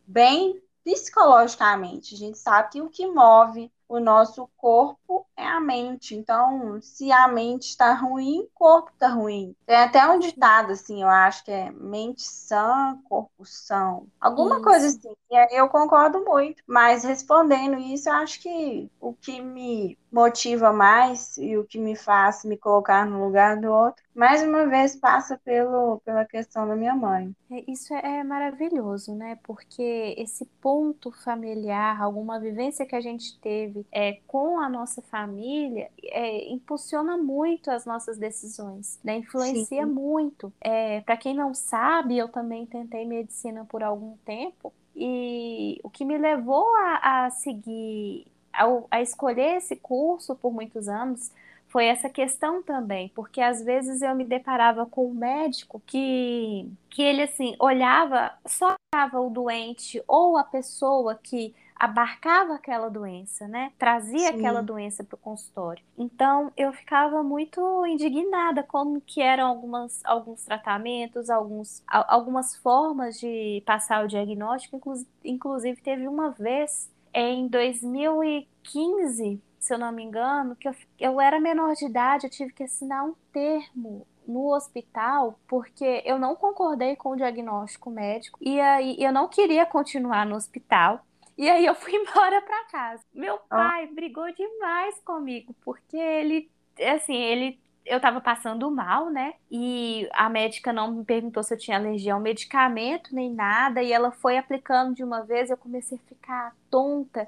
bem 0.08 0.62
psicologicamente. 0.84 2.16
A 2.16 2.18
gente 2.18 2.38
sabe 2.38 2.72
que 2.72 2.82
o 2.82 2.90
que 2.90 3.06
move 3.08 3.72
o 3.88 4.00
nosso 4.00 4.50
corpo 4.58 5.26
é 5.36 5.46
a 5.46 5.60
mente. 5.60 6.16
Então, 6.16 6.80
se 6.82 7.12
a 7.12 7.28
mente 7.28 7.70
está 7.70 7.94
ruim, 7.94 8.42
o 8.42 8.50
corpo 8.54 8.92
está 8.92 9.10
ruim. 9.10 9.56
Tem 9.66 9.76
até 9.76 10.08
um 10.08 10.20
ditado, 10.20 10.72
assim, 10.72 11.02
eu 11.02 11.08
acho 11.10 11.44
que 11.44 11.52
é 11.52 11.72
mente 11.72 12.22
sã, 12.24 13.00
corpo 13.08 13.46
são. 13.46 14.08
Alguma 14.20 14.56
isso. 14.56 14.64
coisa 14.64 14.88
assim. 14.88 15.16
E 15.32 15.60
eu 15.60 15.68
concordo 15.70 16.24
muito. 16.24 16.64
Mas 16.68 17.04
respondendo 17.04 17.78
isso, 17.78 18.10
eu 18.10 18.14
acho 18.14 18.42
que 18.42 18.90
o 19.00 19.14
que 19.14 19.42
me 19.42 19.98
motiva 20.12 20.72
mais 20.72 21.38
e 21.38 21.58
o 21.58 21.66
que 21.66 21.78
me 21.78 21.96
faz 21.96 22.44
me 22.46 22.58
colocar 22.58 23.06
no 23.06 23.24
lugar 23.26 23.60
do 23.60 23.72
outro, 23.72 24.05
mais 24.16 24.42
uma 24.42 24.66
vez 24.66 24.96
passa 24.96 25.38
pelo, 25.44 26.00
pela 26.06 26.24
questão 26.26 26.66
da 26.68 26.76
minha 26.76 26.96
mãe. 26.96 27.36
É, 27.52 27.64
isso 27.70 27.94
é, 27.94 28.20
é 28.20 28.24
maravilhoso, 28.24 29.14
né? 29.14 29.38
Porque 29.44 30.16
esse 30.18 30.46
ponto 30.62 31.12
familiar, 31.12 32.02
alguma 32.02 32.40
vivência 32.40 32.86
que 32.86 32.96
a 32.96 33.02
gente 33.02 33.38
teve 33.40 33.86
é, 33.92 34.20
com 34.26 34.60
a 34.60 34.70
nossa 34.70 35.02
família, 35.02 35.90
é, 36.02 36.50
impulsiona 36.50 37.18
muito 37.18 37.70
as 37.70 37.86
nossas 37.86 38.18
decisões, 38.18 39.00
né? 39.04 39.18
Influencia 39.18 39.86
Sim. 39.86 39.92
muito. 39.92 40.52
É, 40.62 41.02
Para 41.02 41.18
quem 41.18 41.36
não 41.36 41.54
sabe, 41.54 42.18
eu 42.18 42.30
também 42.30 42.66
tentei 42.66 43.06
medicina 43.06 43.66
por 43.66 43.84
algum 43.84 44.16
tempo. 44.26 44.74
E 44.96 45.78
o 45.84 45.90
que 45.90 46.06
me 46.06 46.18
levou 46.18 46.74
a, 46.78 47.26
a 47.26 47.30
seguir 47.32 48.26
ao, 48.54 48.88
a 48.90 49.02
escolher 49.02 49.58
esse 49.58 49.76
curso 49.76 50.36
por 50.36 50.54
muitos 50.54 50.88
anos 50.88 51.32
foi 51.76 51.88
essa 51.88 52.08
questão 52.08 52.64
também, 52.64 53.12
porque 53.14 53.42
às 53.42 53.62
vezes 53.62 54.02
eu 54.02 54.16
me 54.16 54.24
deparava 54.24 54.86
com 54.86 55.10
um 55.10 55.14
médico 55.14 55.82
que, 55.86 56.72
que 56.90 57.02
ele 57.02 57.24
assim 57.24 57.54
olhava, 57.60 58.32
só 58.46 58.78
olhava 58.96 59.20
o 59.20 59.30
doente 59.30 60.02
ou 60.08 60.38
a 60.38 60.44
pessoa 60.46 61.20
que 61.22 61.54
abarcava 61.76 62.56
aquela 62.56 62.88
doença, 62.88 63.46
né? 63.50 63.74
Trazia 63.78 64.32
Sim. 64.32 64.38
aquela 64.38 64.62
doença 64.62 65.04
para 65.04 65.16
o 65.16 65.18
consultório. 65.18 65.84
Então 65.98 66.50
eu 66.56 66.72
ficava 66.72 67.22
muito 67.22 67.86
indignada 67.86 68.64
como 68.64 69.02
que 69.02 69.22
eram 69.22 69.46
algumas, 69.46 70.00
alguns 70.06 70.46
tratamentos, 70.46 71.30
alguns, 71.30 71.84
algumas 71.90 72.56
formas 72.56 73.20
de 73.20 73.62
passar 73.66 74.06
o 74.06 74.08
diagnóstico. 74.08 74.82
Inclusive 75.26 75.82
teve 75.82 76.08
uma 76.08 76.30
vez 76.30 76.90
em 77.14 77.50
2015, 77.50 79.42
se 79.66 79.74
eu 79.74 79.80
não 79.80 79.92
me 79.92 80.04
engano, 80.04 80.56
que 80.56 80.68
eu, 80.68 80.76
eu 81.00 81.20
era 81.20 81.40
menor 81.40 81.74
de 81.74 81.86
idade, 81.86 82.28
eu 82.28 82.30
tive 82.30 82.54
que 82.54 82.64
assinar 82.64 83.04
um 83.04 83.16
termo 83.34 84.06
no 84.28 84.54
hospital 84.54 85.40
porque 85.48 86.04
eu 86.06 86.18
não 86.20 86.36
concordei 86.36 86.96
com 86.96 87.10
o 87.10 87.16
diagnóstico 87.16 87.90
médico 87.90 88.38
e 88.42 88.60
aí 88.60 88.96
eu 89.00 89.12
não 89.12 89.28
queria 89.28 89.66
continuar 89.66 90.26
no 90.26 90.36
hospital. 90.36 91.06
E 91.38 91.50
aí 91.50 91.66
eu 91.66 91.76
fui 91.76 91.94
embora 91.98 92.42
para 92.42 92.64
casa. 92.66 93.04
Meu 93.14 93.38
pai 93.40 93.88
oh. 93.90 93.96
brigou 93.96 94.32
demais 94.34 95.00
comigo 95.04 95.56
porque 95.64 95.98
ele 95.98 96.50
assim, 96.94 97.16
ele 97.16 97.60
eu 97.86 97.98
estava 97.98 98.20
passando 98.20 98.70
mal, 98.72 99.10
né? 99.12 99.34
E 99.50 100.10
a 100.14 100.28
médica 100.28 100.74
não 100.74 100.92
me 100.92 101.06
perguntou 101.06 101.44
se 101.44 101.54
eu 101.54 101.58
tinha 101.58 101.78
alergia 101.78 102.16
ao 102.16 102.20
medicamento 102.20 103.14
nem 103.14 103.32
nada, 103.32 103.84
e 103.84 103.94
ela 103.94 104.12
foi 104.12 104.38
aplicando 104.38 104.96
de 104.96 105.04
uma 105.04 105.22
vez, 105.22 105.52
eu 105.52 105.58
comecei 105.58 106.00
a 106.00 106.10
ficar 106.10 106.56
tonta, 106.70 107.28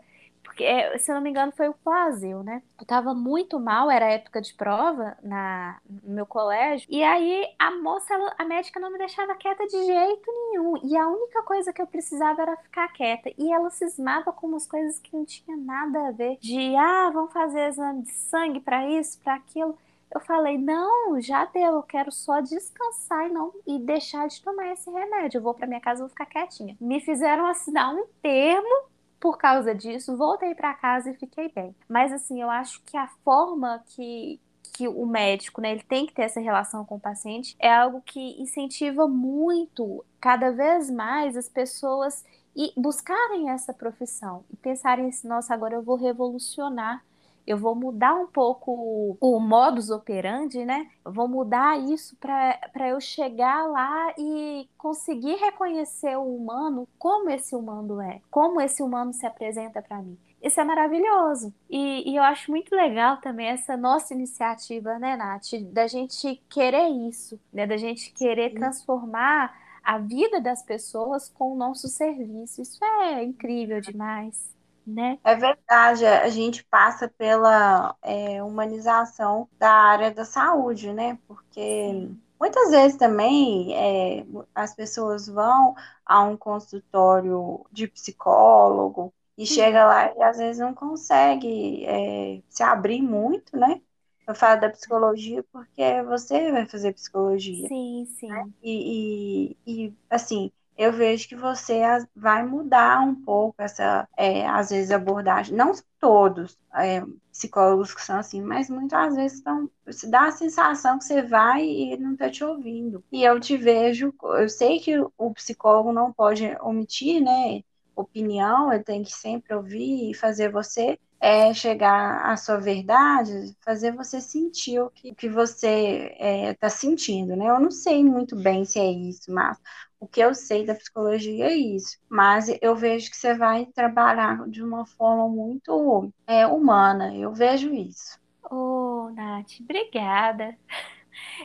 porque, 0.57 0.63
é, 0.63 0.97
se 0.97 1.11
eu 1.11 1.15
não 1.15 1.21
me 1.21 1.29
engano, 1.29 1.51
foi 1.55 1.69
o 1.69 1.73
Plaseu, 1.75 2.41
né? 2.41 2.63
Eu 2.79 2.85
tava 2.87 3.13
muito 3.13 3.59
mal, 3.59 3.91
era 3.91 4.11
época 4.11 4.41
de 4.41 4.55
prova 4.55 5.15
na, 5.21 5.79
no 6.03 6.15
meu 6.15 6.25
colégio, 6.25 6.87
e 6.89 7.03
aí 7.03 7.45
a 7.59 7.69
moça, 7.69 8.11
a 8.35 8.43
médica 8.43 8.79
não 8.79 8.91
me 8.91 8.97
deixava 8.97 9.35
quieta 9.35 9.67
de 9.67 9.85
jeito 9.85 10.31
nenhum, 10.31 10.73
e 10.83 10.97
a 10.97 11.07
única 11.07 11.43
coisa 11.43 11.71
que 11.71 11.79
eu 11.79 11.85
precisava 11.85 12.41
era 12.41 12.57
ficar 12.57 12.91
quieta, 12.91 13.31
e 13.37 13.53
ela 13.53 13.69
cismava 13.69 14.33
com 14.33 14.47
umas 14.47 14.65
coisas 14.65 14.97
que 14.97 15.15
não 15.15 15.23
tinha 15.23 15.55
nada 15.55 16.07
a 16.07 16.11
ver, 16.11 16.39
de, 16.41 16.75
ah, 16.75 17.11
vamos 17.13 17.31
fazer 17.31 17.67
exame 17.67 18.01
de 18.01 18.11
sangue 18.13 18.59
para 18.59 18.89
isso, 18.89 19.19
para 19.19 19.35
aquilo. 19.35 19.77
Eu 20.11 20.21
falei, 20.21 20.57
não, 20.57 21.21
já 21.21 21.45
deu, 21.45 21.75
eu 21.75 21.83
quero 21.83 22.11
só 22.11 22.39
descansar 22.39 23.27
e 23.27 23.29
não 23.31 23.53
e 23.67 23.77
deixar 23.77 24.27
de 24.27 24.41
tomar 24.41 24.71
esse 24.71 24.89
remédio. 24.89 25.37
Eu 25.37 25.41
vou 25.43 25.53
para 25.53 25.67
minha 25.67 25.81
casa, 25.81 25.99
vou 25.99 26.09
ficar 26.09 26.25
quietinha. 26.25 26.77
Me 26.79 27.01
fizeram 27.01 27.45
assinar 27.45 27.93
um 27.93 28.05
termo 28.21 28.87
por 29.19 29.37
causa 29.37 29.73
disso, 29.73 30.15
voltei 30.15 30.53
para 30.53 30.73
casa 30.73 31.09
e 31.09 31.15
fiquei 31.15 31.49
bem. 31.49 31.75
Mas 31.87 32.11
assim, 32.11 32.41
eu 32.41 32.49
acho 32.49 32.81
que 32.85 32.97
a 32.97 33.07
forma 33.23 33.83
que 33.87 34.39
que 34.73 34.87
o 34.87 35.07
médico, 35.07 35.59
né, 35.59 35.71
ele 35.71 35.81
tem 35.81 36.05
que 36.05 36.13
ter 36.13 36.23
essa 36.23 36.39
relação 36.39 36.85
com 36.85 36.95
o 36.95 36.99
paciente, 36.99 37.55
é 37.57 37.73
algo 37.73 37.99
que 38.05 38.39
incentiva 38.39 39.07
muito, 39.07 40.05
cada 40.21 40.51
vez 40.51 40.91
mais, 40.91 41.35
as 41.35 41.49
pessoas 41.49 42.23
e 42.55 42.73
buscarem 42.77 43.49
essa 43.49 43.73
profissão 43.73 44.43
e 44.51 44.55
pensarem 44.55 45.07
assim, 45.07 45.27
nossa, 45.27 45.53
agora 45.53 45.73
eu 45.73 45.81
vou 45.81 45.95
revolucionar 45.95 47.03
eu 47.47 47.57
vou 47.57 47.73
mudar 47.73 48.13
um 48.13 48.27
pouco 48.27 49.17
o 49.21 49.39
modus 49.39 49.89
operandi, 49.89 50.65
né? 50.65 50.91
Eu 51.05 51.13
vou 51.13 51.29
mudar 51.29 51.79
isso 51.79 52.17
para 52.17 52.89
eu 52.89 52.99
chegar 52.99 53.65
lá 53.67 54.13
e 54.17 54.67
conseguir 54.77 55.35
reconhecer 55.35 56.17
o 56.17 56.35
humano 56.35 56.85
como 56.99 57.29
esse 57.29 57.55
humano 57.55 58.01
é, 58.01 58.19
como 58.29 58.59
esse 58.59 58.83
humano 58.83 59.13
se 59.13 59.25
apresenta 59.25 59.81
para 59.81 60.01
mim. 60.01 60.17
Isso 60.43 60.59
é 60.59 60.63
maravilhoso. 60.63 61.53
E, 61.69 62.11
e, 62.11 62.15
eu 62.15 62.23
acho 62.23 62.51
muito 62.51 62.75
legal 62.75 63.17
também 63.17 63.47
essa 63.47 63.75
nossa 63.77 64.13
iniciativa, 64.13 64.99
né, 64.99 65.15
Nath? 65.15 65.53
Da 65.71 65.87
gente 65.87 66.41
querer 66.49 66.89
isso, 66.89 67.39
né? 67.51 67.65
Da 67.65 67.77
gente 67.77 68.11
querer 68.11 68.51
Sim. 68.51 68.57
transformar 68.57 69.57
a 69.83 69.97
vida 69.97 70.39
das 70.39 70.61
pessoas 70.61 71.29
com 71.29 71.53
o 71.53 71.55
nosso 71.55 71.87
serviço. 71.87 72.61
Isso 72.61 72.83
é 72.83 73.23
incrível 73.23 73.79
demais 73.81 74.56
né? 74.87 75.19
É 75.23 75.35
verdade, 75.35 76.05
a 76.05 76.29
gente 76.29 76.63
passa 76.63 77.09
pela 77.09 77.95
é, 78.01 78.41
humanização 78.41 79.49
da 79.59 79.69
área 79.69 80.09
da 80.11 80.23
saúde, 80.23 80.93
né? 80.93 81.19
Porque 81.27 82.09
muitas 82.39 82.71
vezes 82.71 82.97
também 82.97 83.75
é, 83.75 84.25
as 84.55 84.73
pessoas 84.73 85.27
vão 85.27 85.75
a 86.05 86.23
um 86.23 86.37
consultório 86.37 87.65
de 87.71 87.87
psicólogo 87.87 89.13
e 89.37 89.45
chega 89.45 89.85
lá 89.85 90.15
e 90.15 90.23
às 90.23 90.37
vezes 90.37 90.59
não 90.59 90.73
consegue 90.73 91.85
é, 91.85 92.41
se 92.49 92.63
abrir 92.63 93.01
muito, 93.01 93.57
né? 93.57 93.81
Eu 94.27 94.35
falo 94.35 94.59
da 94.59 94.69
psicologia 94.69 95.43
porque 95.51 96.03
você 96.03 96.51
vai 96.51 96.67
fazer 96.67 96.93
psicologia. 96.93 97.67
Sim, 97.67 98.05
sim. 98.05 98.27
Né? 98.27 98.49
E, 98.61 99.55
e, 99.65 99.85
e, 99.85 99.93
assim, 100.09 100.51
eu 100.77 100.91
vejo 100.93 101.27
que 101.27 101.35
você 101.35 101.81
vai 102.15 102.45
mudar 102.45 103.01
um 103.01 103.15
pouco 103.15 103.55
essa, 103.61 104.07
é, 104.15 104.45
às 104.47 104.69
vezes, 104.69 104.91
abordagem. 104.91 105.55
Não 105.55 105.73
todos 105.99 106.57
é, 106.75 107.03
psicólogos 107.31 107.93
que 107.93 108.01
são 108.01 108.17
assim, 108.17 108.41
mas 108.41 108.69
muitas 108.69 109.15
vezes 109.15 109.39
estão, 109.39 109.69
se 109.89 110.09
dá 110.09 110.27
a 110.27 110.31
sensação 110.31 110.99
que 110.99 111.05
você 111.05 111.21
vai 111.21 111.63
e 111.65 111.93
ele 111.93 112.03
não 112.03 112.13
está 112.13 112.29
te 112.29 112.43
ouvindo. 112.43 113.03
E 113.11 113.23
eu 113.23 113.39
te 113.39 113.57
vejo, 113.57 114.13
eu 114.23 114.47
sei 114.49 114.79
que 114.79 114.93
o 115.17 115.33
psicólogo 115.33 115.91
não 115.91 116.13
pode 116.13 116.45
omitir, 116.61 117.21
né, 117.21 117.63
opinião, 117.95 118.71
ele 118.71 118.83
tem 118.83 119.03
que 119.03 119.11
sempre 119.11 119.55
ouvir 119.55 120.11
e 120.11 120.13
fazer 120.13 120.51
você, 120.51 120.99
é 121.19 121.53
chegar 121.53 122.25
à 122.25 122.37
sua 122.37 122.57
verdade, 122.57 123.55
fazer 123.63 123.91
você 123.91 124.21
sentir 124.21 124.79
o 124.79 124.89
que, 124.89 125.13
que 125.15 125.29
você 125.29 126.11
está 126.13 126.25
é, 126.25 126.53
tá 126.53 126.69
sentindo, 126.69 127.35
né? 127.35 127.49
Eu 127.49 127.59
não 127.59 127.71
sei 127.71 128.03
muito 128.03 128.35
bem 128.35 128.65
se 128.65 128.79
é 128.79 128.91
isso, 128.91 129.31
mas 129.31 129.57
o 129.99 130.07
que 130.07 130.19
eu 130.19 130.33
sei 130.35 130.65
da 130.65 130.75
psicologia 130.75 131.45
é 131.47 131.55
isso. 131.55 131.97
Mas 132.09 132.47
eu 132.61 132.75
vejo 132.75 133.09
que 133.09 133.17
você 133.17 133.33
vai 133.33 133.65
trabalhar 133.65 134.47
de 134.47 134.61
uma 134.63 134.85
forma 134.85 135.27
muito 135.27 136.11
é, 136.27 136.45
humana. 136.45 137.15
Eu 137.15 137.33
vejo 137.33 137.73
isso. 137.73 138.19
Ô, 138.49 139.07
oh, 139.07 139.09
Nath, 139.09 139.59
obrigada. 139.59 140.55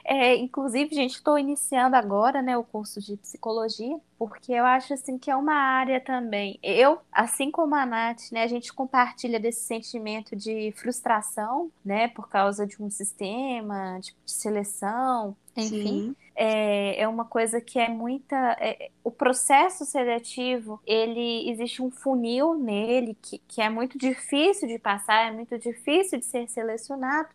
É, 0.05 0.35
inclusive, 0.37 0.95
gente, 0.95 1.15
estou 1.15 1.39
iniciando 1.39 1.97
agora, 1.97 2.43
né, 2.43 2.57
o 2.57 2.65
curso 2.65 3.01
de 3.01 3.17
psicologia, 3.17 3.99
porque 4.19 4.53
eu 4.53 4.65
acho 4.65 4.95
assim 4.95 5.19
que 5.19 5.31
é 5.31 5.37
uma 5.37 5.55
área 5.55 6.01
também. 6.01 6.59
Eu, 6.63 6.99
assim 7.11 7.51
como 7.51 7.75
a 7.75 7.85
Nath, 7.85 8.31
né, 8.33 8.43
a 8.43 8.47
gente 8.47 8.73
compartilha 8.73 9.39
desse 9.39 9.61
sentimento 9.67 10.35
de 10.35 10.73
frustração, 10.77 11.71
né, 11.85 12.09
por 12.09 12.29
causa 12.29 12.67
de 12.67 12.83
um 12.83 12.91
sistema 12.91 13.99
de 14.01 14.15
seleção, 14.27 15.37
enfim. 15.57 16.15
Sim. 16.15 16.17
É, 16.35 17.03
é 17.03 17.09
uma 17.09 17.27
coisa 17.27 17.61
que 17.61 17.79
é 17.79 17.89
muita. 17.89 18.57
É, 18.59 18.91
o 19.05 19.11
processo 19.11 19.85
seletivo, 19.85 20.81
ele 20.87 21.51
existe 21.51 21.83
um 21.83 21.91
funil 21.91 22.55
nele 22.55 23.17
que, 23.21 23.39
que 23.47 23.61
é 23.61 23.69
muito 23.69 23.99
difícil 23.99 24.67
de 24.67 24.79
passar, 24.79 25.29
é 25.29 25.31
muito 25.31 25.59
difícil 25.59 26.19
de 26.19 26.25
ser 26.25 26.49
selecionado. 26.49 27.29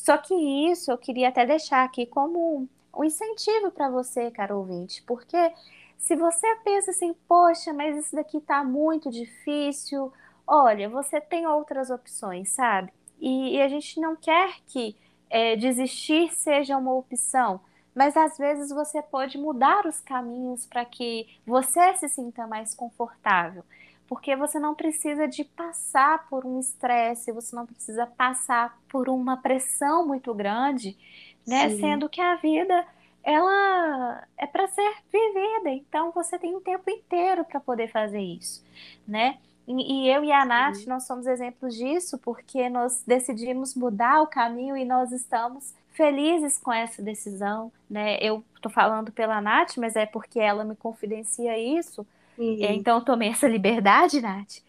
Só 0.00 0.16
que 0.16 0.34
isso 0.34 0.90
eu 0.90 0.96
queria 0.96 1.28
até 1.28 1.44
deixar 1.44 1.84
aqui 1.84 2.06
como 2.06 2.66
um 2.96 3.04
incentivo 3.04 3.70
para 3.70 3.90
você, 3.90 4.30
caro 4.30 4.56
ouvinte, 4.56 5.02
porque 5.06 5.52
se 5.98 6.16
você 6.16 6.46
pensa 6.64 6.90
assim, 6.90 7.14
poxa, 7.28 7.74
mas 7.74 7.94
isso 7.98 8.16
daqui 8.16 8.40
tá 8.40 8.64
muito 8.64 9.10
difícil, 9.10 10.10
olha, 10.46 10.88
você 10.88 11.20
tem 11.20 11.46
outras 11.46 11.90
opções, 11.90 12.48
sabe? 12.48 12.90
E, 13.20 13.56
e 13.56 13.60
a 13.60 13.68
gente 13.68 14.00
não 14.00 14.16
quer 14.16 14.54
que 14.66 14.96
é, 15.28 15.54
desistir 15.54 16.32
seja 16.32 16.78
uma 16.78 16.94
opção, 16.94 17.60
mas 17.94 18.16
às 18.16 18.38
vezes 18.38 18.70
você 18.70 19.02
pode 19.02 19.36
mudar 19.36 19.84
os 19.86 20.00
caminhos 20.00 20.64
para 20.64 20.86
que 20.86 21.28
você 21.46 21.94
se 21.98 22.08
sinta 22.08 22.46
mais 22.46 22.74
confortável 22.74 23.62
porque 24.10 24.34
você 24.34 24.58
não 24.58 24.74
precisa 24.74 25.28
de 25.28 25.44
passar 25.44 26.28
por 26.28 26.44
um 26.44 26.58
estresse, 26.58 27.30
você 27.30 27.54
não 27.54 27.64
precisa 27.64 28.04
passar 28.08 28.76
por 28.88 29.08
uma 29.08 29.36
pressão 29.36 30.04
muito 30.04 30.34
grande, 30.34 30.98
né? 31.46 31.70
Sim. 31.70 31.80
Sendo 31.80 32.08
que 32.08 32.20
a 32.20 32.34
vida 32.34 32.84
ela 33.22 34.26
é 34.36 34.48
para 34.48 34.66
ser 34.66 34.94
vivida, 35.12 35.70
então 35.70 36.10
você 36.10 36.36
tem 36.40 36.56
um 36.56 36.60
tempo 36.60 36.90
inteiro 36.90 37.44
para 37.44 37.60
poder 37.60 37.86
fazer 37.86 38.18
isso, 38.18 38.64
né? 39.06 39.38
E, 39.68 40.08
eu 40.08 40.24
e 40.24 40.32
a 40.32 40.44
Nath, 40.44 40.78
Sim. 40.78 40.88
nós 40.88 41.06
somos 41.06 41.28
exemplos 41.28 41.76
disso, 41.76 42.18
porque 42.18 42.68
nós 42.68 43.04
decidimos 43.06 43.76
mudar 43.76 44.22
o 44.22 44.26
caminho 44.26 44.76
e 44.76 44.84
nós 44.84 45.12
estamos 45.12 45.72
felizes 45.92 46.58
com 46.58 46.72
essa 46.72 47.00
decisão, 47.00 47.70
né? 47.88 48.18
Eu 48.20 48.42
tô 48.60 48.68
falando 48.68 49.12
pela 49.12 49.40
Nath, 49.40 49.76
mas 49.76 49.94
é 49.94 50.04
porque 50.04 50.40
ela 50.40 50.64
me 50.64 50.74
confidencia 50.74 51.56
isso, 51.56 52.04
é, 52.40 52.72
então 52.72 52.98
eu 52.98 53.04
tomei 53.04 53.28
essa 53.28 53.46
liberdade, 53.46 54.20
Nath. 54.20 54.62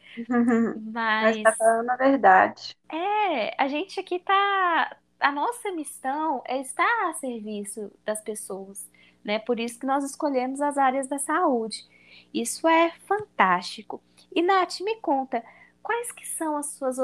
Mas... 0.91 1.37
Mas 1.37 1.43
tá 1.43 1.51
falando 1.53 1.89
a 1.89 1.95
verdade. 1.95 2.75
É, 2.91 3.55
a 3.61 3.67
gente 3.67 3.99
aqui 3.99 4.19
tá. 4.19 4.97
A 5.19 5.31
nossa 5.31 5.71
missão 5.71 6.41
é 6.45 6.59
estar 6.59 7.09
a 7.09 7.13
serviço 7.13 7.91
das 8.05 8.21
pessoas, 8.21 8.89
né? 9.23 9.39
Por 9.39 9.59
isso 9.59 9.79
que 9.79 9.85
nós 9.85 10.03
escolhemos 10.03 10.59
as 10.61 10.77
áreas 10.77 11.07
da 11.07 11.19
saúde. 11.19 11.85
Isso 12.33 12.67
é 12.67 12.91
fantástico. 13.07 14.01
E 14.33 14.41
Nath, 14.41 14.79
me 14.81 14.95
conta, 14.97 15.43
quais 15.81 16.11
que 16.11 16.27
são 16.27 16.57
as 16.57 16.67
suas 16.67 16.97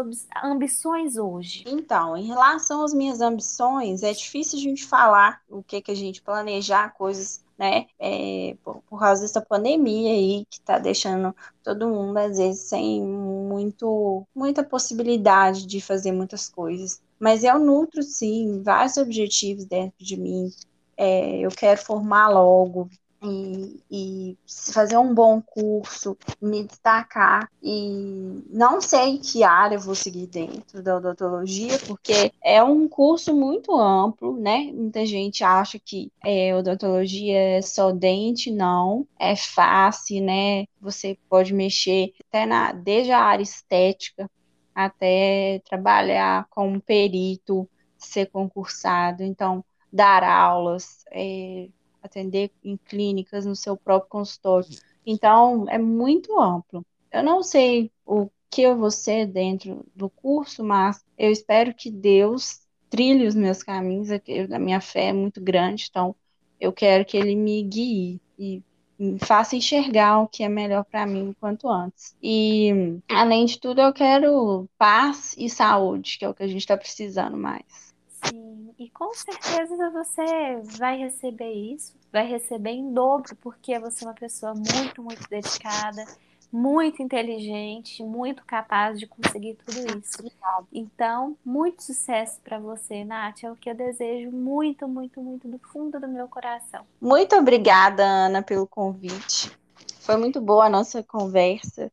ambições 0.44 1.18
hoje? 1.18 1.64
Então, 1.68 2.18
em 2.18 2.26
relação 2.26 2.84
às 2.84 2.94
minhas 2.94 3.22
ambições, 3.22 4.04
é 4.04 4.12
difícil 4.14 4.58
a 4.58 4.62
gente 4.62 4.86
falar 4.86 5.42
o 5.50 5.62
que 5.62 5.82
que 5.82 5.92
a 5.92 5.96
gente 5.96 6.22
planejar 6.22 6.94
coisas 6.94 7.46
né? 7.58 7.88
É, 8.00 8.56
por, 8.64 8.82
por, 8.88 9.00
causa 9.00 9.22
dessa 9.24 9.42
pandemia 9.42 10.12
aí 10.12 10.46
que 10.50 10.60
está 10.60 10.78
deixando 10.78 11.36
todo 11.64 11.90
mundo, 11.90 12.18
às 12.18 12.38
vezes, 12.38 12.62
sem 12.62 13.02
muito, 13.02 14.26
muita 14.36 14.64
possibilidade 14.64 15.66
de 15.66 15.82
fazer 15.82 16.12
muitas 16.12 16.48
coisas. 16.48 17.02
Mas 17.20 17.44
eu 17.44 17.58
nutro, 17.60 18.04
sim, 18.04 18.62
vários 18.64 18.98
objetivos 18.98 19.66
dentro 19.66 20.04
de 20.04 20.18
mim. 20.18 20.50
É, 20.96 21.40
eu 21.40 21.50
quero 21.50 21.82
formar 21.82 22.30
logo, 22.30 22.90
e, 23.30 23.84
e, 23.92 24.38
fazer 24.72 24.98
um 24.98 25.14
bom 25.14 25.42
curso, 25.42 26.18
me 26.42 26.64
destacar 26.64 27.50
e 27.62 28.44
não 28.50 28.80
sei 28.80 29.20
que 29.20 29.44
área 29.44 29.78
vou 29.78 29.96
seguir 29.96 30.28
dentro 30.28 30.82
da 30.82 30.98
odontologia, 30.98 31.78
porque 31.86 32.32
é 32.44 32.64
um 32.64 32.88
curso 32.88 33.36
muito 33.36 33.76
amplo, 33.78 34.38
né? 34.38 34.72
Muita 34.74 35.06
gente 35.06 35.44
acha 35.44 35.78
que 35.80 36.12
é, 36.24 36.56
odontologia 36.56 37.58
é 37.58 37.62
só 37.62 37.92
dente, 37.92 38.52
não, 38.52 39.06
é 39.20 39.36
fácil, 39.36 40.24
né? 40.24 40.66
Você 40.80 41.18
pode 41.30 41.54
mexer 41.54 42.14
até 42.30 42.46
na, 42.46 42.72
desde 42.72 43.12
a 43.12 43.20
área 43.20 43.44
estética 43.44 44.30
até 44.74 45.60
trabalhar 45.68 46.46
como 46.50 46.80
perito, 46.80 47.68
ser 47.98 48.28
concursado, 48.28 49.24
então 49.24 49.66
dar 49.92 50.24
aulas, 50.24 51.04
é, 51.12 51.68
atender 52.08 52.52
em 52.64 52.76
clínicas 52.76 53.46
no 53.46 53.56
seu 53.56 53.78
próprio 53.78 54.10
consultório. 54.10 54.68
Então, 55.06 55.66
é 55.70 55.78
muito 55.78 56.40
amplo. 56.40 56.86
Eu 57.12 57.24
não 57.24 57.44
sei 57.44 57.92
o 58.06 58.30
que 58.50 58.62
eu 58.62 58.78
vou 58.78 58.92
ser 58.92 59.28
dentro 59.28 59.86
do 59.96 60.10
curso, 60.10 60.64
mas 60.64 61.04
eu 61.18 61.32
espero 61.32 61.74
que 61.74 61.92
Deus 61.92 62.62
trilhe 62.90 63.28
os 63.28 63.36
meus 63.36 63.62
caminhos. 63.62 64.10
A 64.12 64.60
minha 64.60 64.82
fé 64.82 65.10
é 65.10 65.14
muito 65.14 65.40
grande, 65.42 65.88
então 65.90 66.16
eu 66.60 66.74
quero 66.74 67.06
que 67.06 67.16
Ele 67.16 67.36
me 67.36 67.62
guie 67.64 68.22
e 68.38 68.64
me 69.00 69.20
faça 69.20 69.56
enxergar 69.56 70.20
o 70.20 70.28
que 70.28 70.44
é 70.44 70.50
melhor 70.50 70.84
para 70.84 71.06
mim 71.06 71.36
quanto 71.40 71.70
antes. 71.70 72.16
E, 72.22 73.00
além 73.08 73.46
de 73.46 73.60
tudo, 73.60 73.80
eu 73.80 73.94
quero 73.94 74.68
paz 74.78 75.36
e 75.38 75.50
saúde, 75.50 76.18
que 76.18 76.26
é 76.26 76.30
o 76.30 76.34
que 76.34 76.44
a 76.44 76.48
gente 76.48 76.62
está 76.62 76.76
precisando 76.76 77.38
mais. 77.38 77.87
Sim, 78.30 78.74
e 78.78 78.90
com 78.90 79.14
certeza 79.14 79.90
você 79.92 80.62
vai 80.78 80.98
receber 80.98 81.52
isso, 81.52 81.96
vai 82.12 82.28
receber 82.28 82.72
em 82.72 82.94
dobro, 82.94 83.36
porque 83.38 83.78
você 83.80 84.04
é 84.04 84.08
uma 84.08 84.14
pessoa 84.14 84.54
muito, 84.54 85.02
muito 85.02 85.28
dedicada, 85.30 86.06
muito 86.52 87.02
inteligente, 87.02 88.04
muito 88.04 88.44
capaz 88.46 89.00
de 89.00 89.06
conseguir 89.06 89.56
tudo 89.56 90.00
isso. 90.00 90.32
Então, 90.72 91.36
muito 91.44 91.84
sucesso 91.84 92.40
para 92.44 92.58
você, 92.58 93.04
Nath. 93.04 93.44
É 93.44 93.52
o 93.52 93.56
que 93.56 93.70
eu 93.70 93.76
desejo 93.76 94.32
muito, 94.32 94.88
muito, 94.88 95.22
muito 95.22 95.48
do 95.48 95.60
fundo 95.60 96.00
do 96.00 96.08
meu 96.08 96.28
coração. 96.28 96.86
Muito 97.02 97.36
obrigada, 97.36 98.04
Ana, 98.04 98.42
pelo 98.42 98.68
convite. 98.68 99.52
Foi 100.00 100.16
muito 100.16 100.40
boa 100.40 100.66
a 100.66 100.70
nossa 100.70 101.04
conversa, 101.04 101.92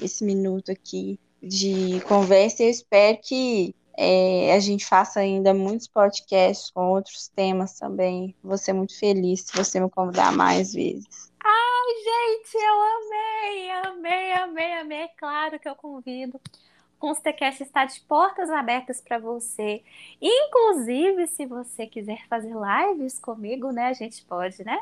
esse 0.00 0.24
minuto 0.24 0.70
aqui 0.70 1.18
de 1.42 2.00
conversa. 2.06 2.62
Eu 2.62 2.70
espero 2.70 3.18
que 3.20 3.74
é, 3.96 4.52
a 4.52 4.60
gente 4.60 4.84
faça 4.84 5.20
ainda 5.20 5.54
muitos 5.54 5.86
podcasts 5.86 6.70
com 6.70 6.90
outros 6.90 7.28
temas 7.28 7.78
também. 7.78 8.36
Vou 8.42 8.58
ser 8.58 8.74
muito 8.74 8.98
feliz 8.98 9.42
se 9.42 9.56
você 9.56 9.80
me 9.80 9.88
convidar 9.88 10.32
mais 10.32 10.74
vezes. 10.74 11.32
Ai, 11.42 11.94
gente, 12.04 12.56
eu 12.56 12.82
amei, 12.82 13.70
amei, 13.70 14.32
amei, 14.32 14.72
amei. 14.74 14.98
É 15.02 15.08
claro 15.08 15.58
que 15.58 15.68
eu 15.68 15.74
convido. 15.74 16.36
O 16.36 16.98
Constecast 16.98 17.62
está 17.62 17.84
de 17.84 18.00
portas 18.00 18.50
abertas 18.50 19.00
para 19.00 19.18
você. 19.18 19.82
Inclusive, 20.20 21.26
se 21.28 21.46
você 21.46 21.86
quiser 21.86 22.26
fazer 22.28 22.52
lives 22.54 23.18
comigo, 23.18 23.70
né? 23.70 23.88
A 23.88 23.92
gente 23.92 24.22
pode, 24.24 24.62
né? 24.64 24.78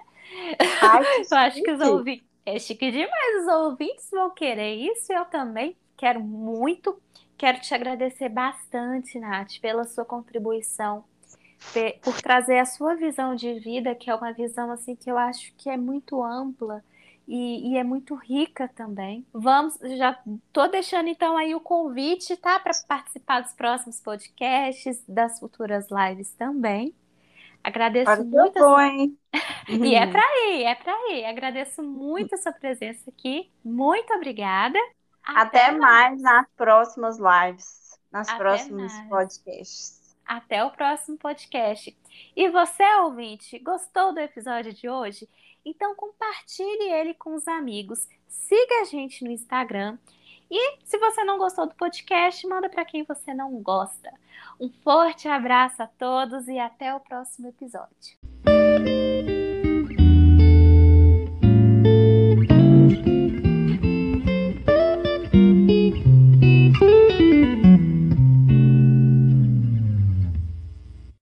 Ai, 0.82 1.02
eu 1.30 1.36
acho 1.38 1.62
que 1.62 1.70
os 1.70 1.80
ouvintes. 1.80 2.26
É 2.46 2.58
chique 2.58 2.90
demais, 2.90 3.42
os 3.42 3.46
ouvintes 3.46 4.10
vão 4.10 4.30
querer 4.30 4.74
isso. 4.74 5.12
Eu 5.12 5.24
também 5.24 5.74
quero 5.96 6.20
muito. 6.20 7.00
Quero 7.36 7.60
te 7.60 7.74
agradecer 7.74 8.28
bastante, 8.28 9.18
Nath, 9.18 9.58
pela 9.60 9.84
sua 9.84 10.04
contribuição, 10.04 11.04
por 12.02 12.20
trazer 12.20 12.58
a 12.58 12.66
sua 12.66 12.94
visão 12.96 13.34
de 13.34 13.58
vida, 13.60 13.94
que 13.94 14.10
é 14.10 14.14
uma 14.14 14.32
visão 14.32 14.70
assim 14.70 14.96
que 14.96 15.10
eu 15.10 15.18
acho 15.18 15.54
que 15.56 15.70
é 15.70 15.76
muito 15.76 16.22
ampla 16.22 16.84
e, 17.26 17.72
e 17.72 17.78
é 17.78 17.84
muito 17.84 18.14
rica 18.14 18.68
também. 18.68 19.26
Vamos, 19.32 19.78
já 19.98 20.18
tô 20.52 20.68
deixando 20.68 21.08
então 21.08 21.36
aí 21.36 21.54
o 21.54 21.60
convite, 21.60 22.36
tá, 22.36 22.58
para 22.60 22.72
participar 22.88 23.40
dos 23.42 23.52
próximos 23.54 24.00
podcasts, 24.00 25.02
das 25.08 25.38
futuras 25.40 25.88
lives 25.90 26.32
também. 26.34 26.94
Agradeço 27.64 28.24
Pode 28.24 28.24
muito. 28.24 28.58
Bom, 28.58 28.80
hein? 28.80 29.18
e 29.82 29.94
é 29.94 30.06
para 30.06 30.22
ir, 30.50 30.64
é 30.64 30.74
para 30.74 30.92
ir. 31.12 31.24
Agradeço 31.26 31.82
muito 31.82 32.34
a 32.34 32.38
sua 32.38 32.52
presença 32.52 33.10
aqui. 33.10 33.50
Muito 33.64 34.12
obrigada. 34.14 34.78
Até, 35.24 35.66
Até 35.66 35.70
mais. 35.72 36.20
mais 36.20 36.22
nas 36.22 36.46
próximas 36.56 37.18
lives, 37.18 37.98
nas 38.12 38.28
Até 38.28 38.38
próximos 38.38 38.92
mais. 38.92 39.08
podcasts. 39.08 40.16
Até 40.26 40.64
o 40.64 40.70
próximo 40.70 41.18
podcast. 41.18 41.96
E 42.34 42.48
você, 42.48 42.84
ouvinte, 42.96 43.58
gostou 43.58 44.12
do 44.12 44.20
episódio 44.20 44.72
de 44.72 44.88
hoje? 44.88 45.28
Então 45.64 45.94
compartilhe 45.94 46.90
ele 46.92 47.14
com 47.14 47.34
os 47.34 47.48
amigos, 47.48 48.06
siga 48.28 48.82
a 48.82 48.84
gente 48.84 49.24
no 49.24 49.30
Instagram 49.30 49.96
E 50.50 50.78
se 50.84 50.98
você 50.98 51.24
não 51.24 51.38
gostou 51.38 51.66
do 51.66 51.74
podcast, 51.74 52.46
manda 52.46 52.68
para 52.68 52.84
quem 52.84 53.02
você 53.02 53.32
não 53.32 53.50
gosta. 53.62 54.12
Um 54.60 54.68
forte 54.82 55.26
abraço 55.26 55.82
a 55.82 55.86
todos 55.86 56.46
e 56.48 56.58
até 56.58 56.94
o 56.94 57.00
próximo 57.00 57.48
episódio. 57.48 58.18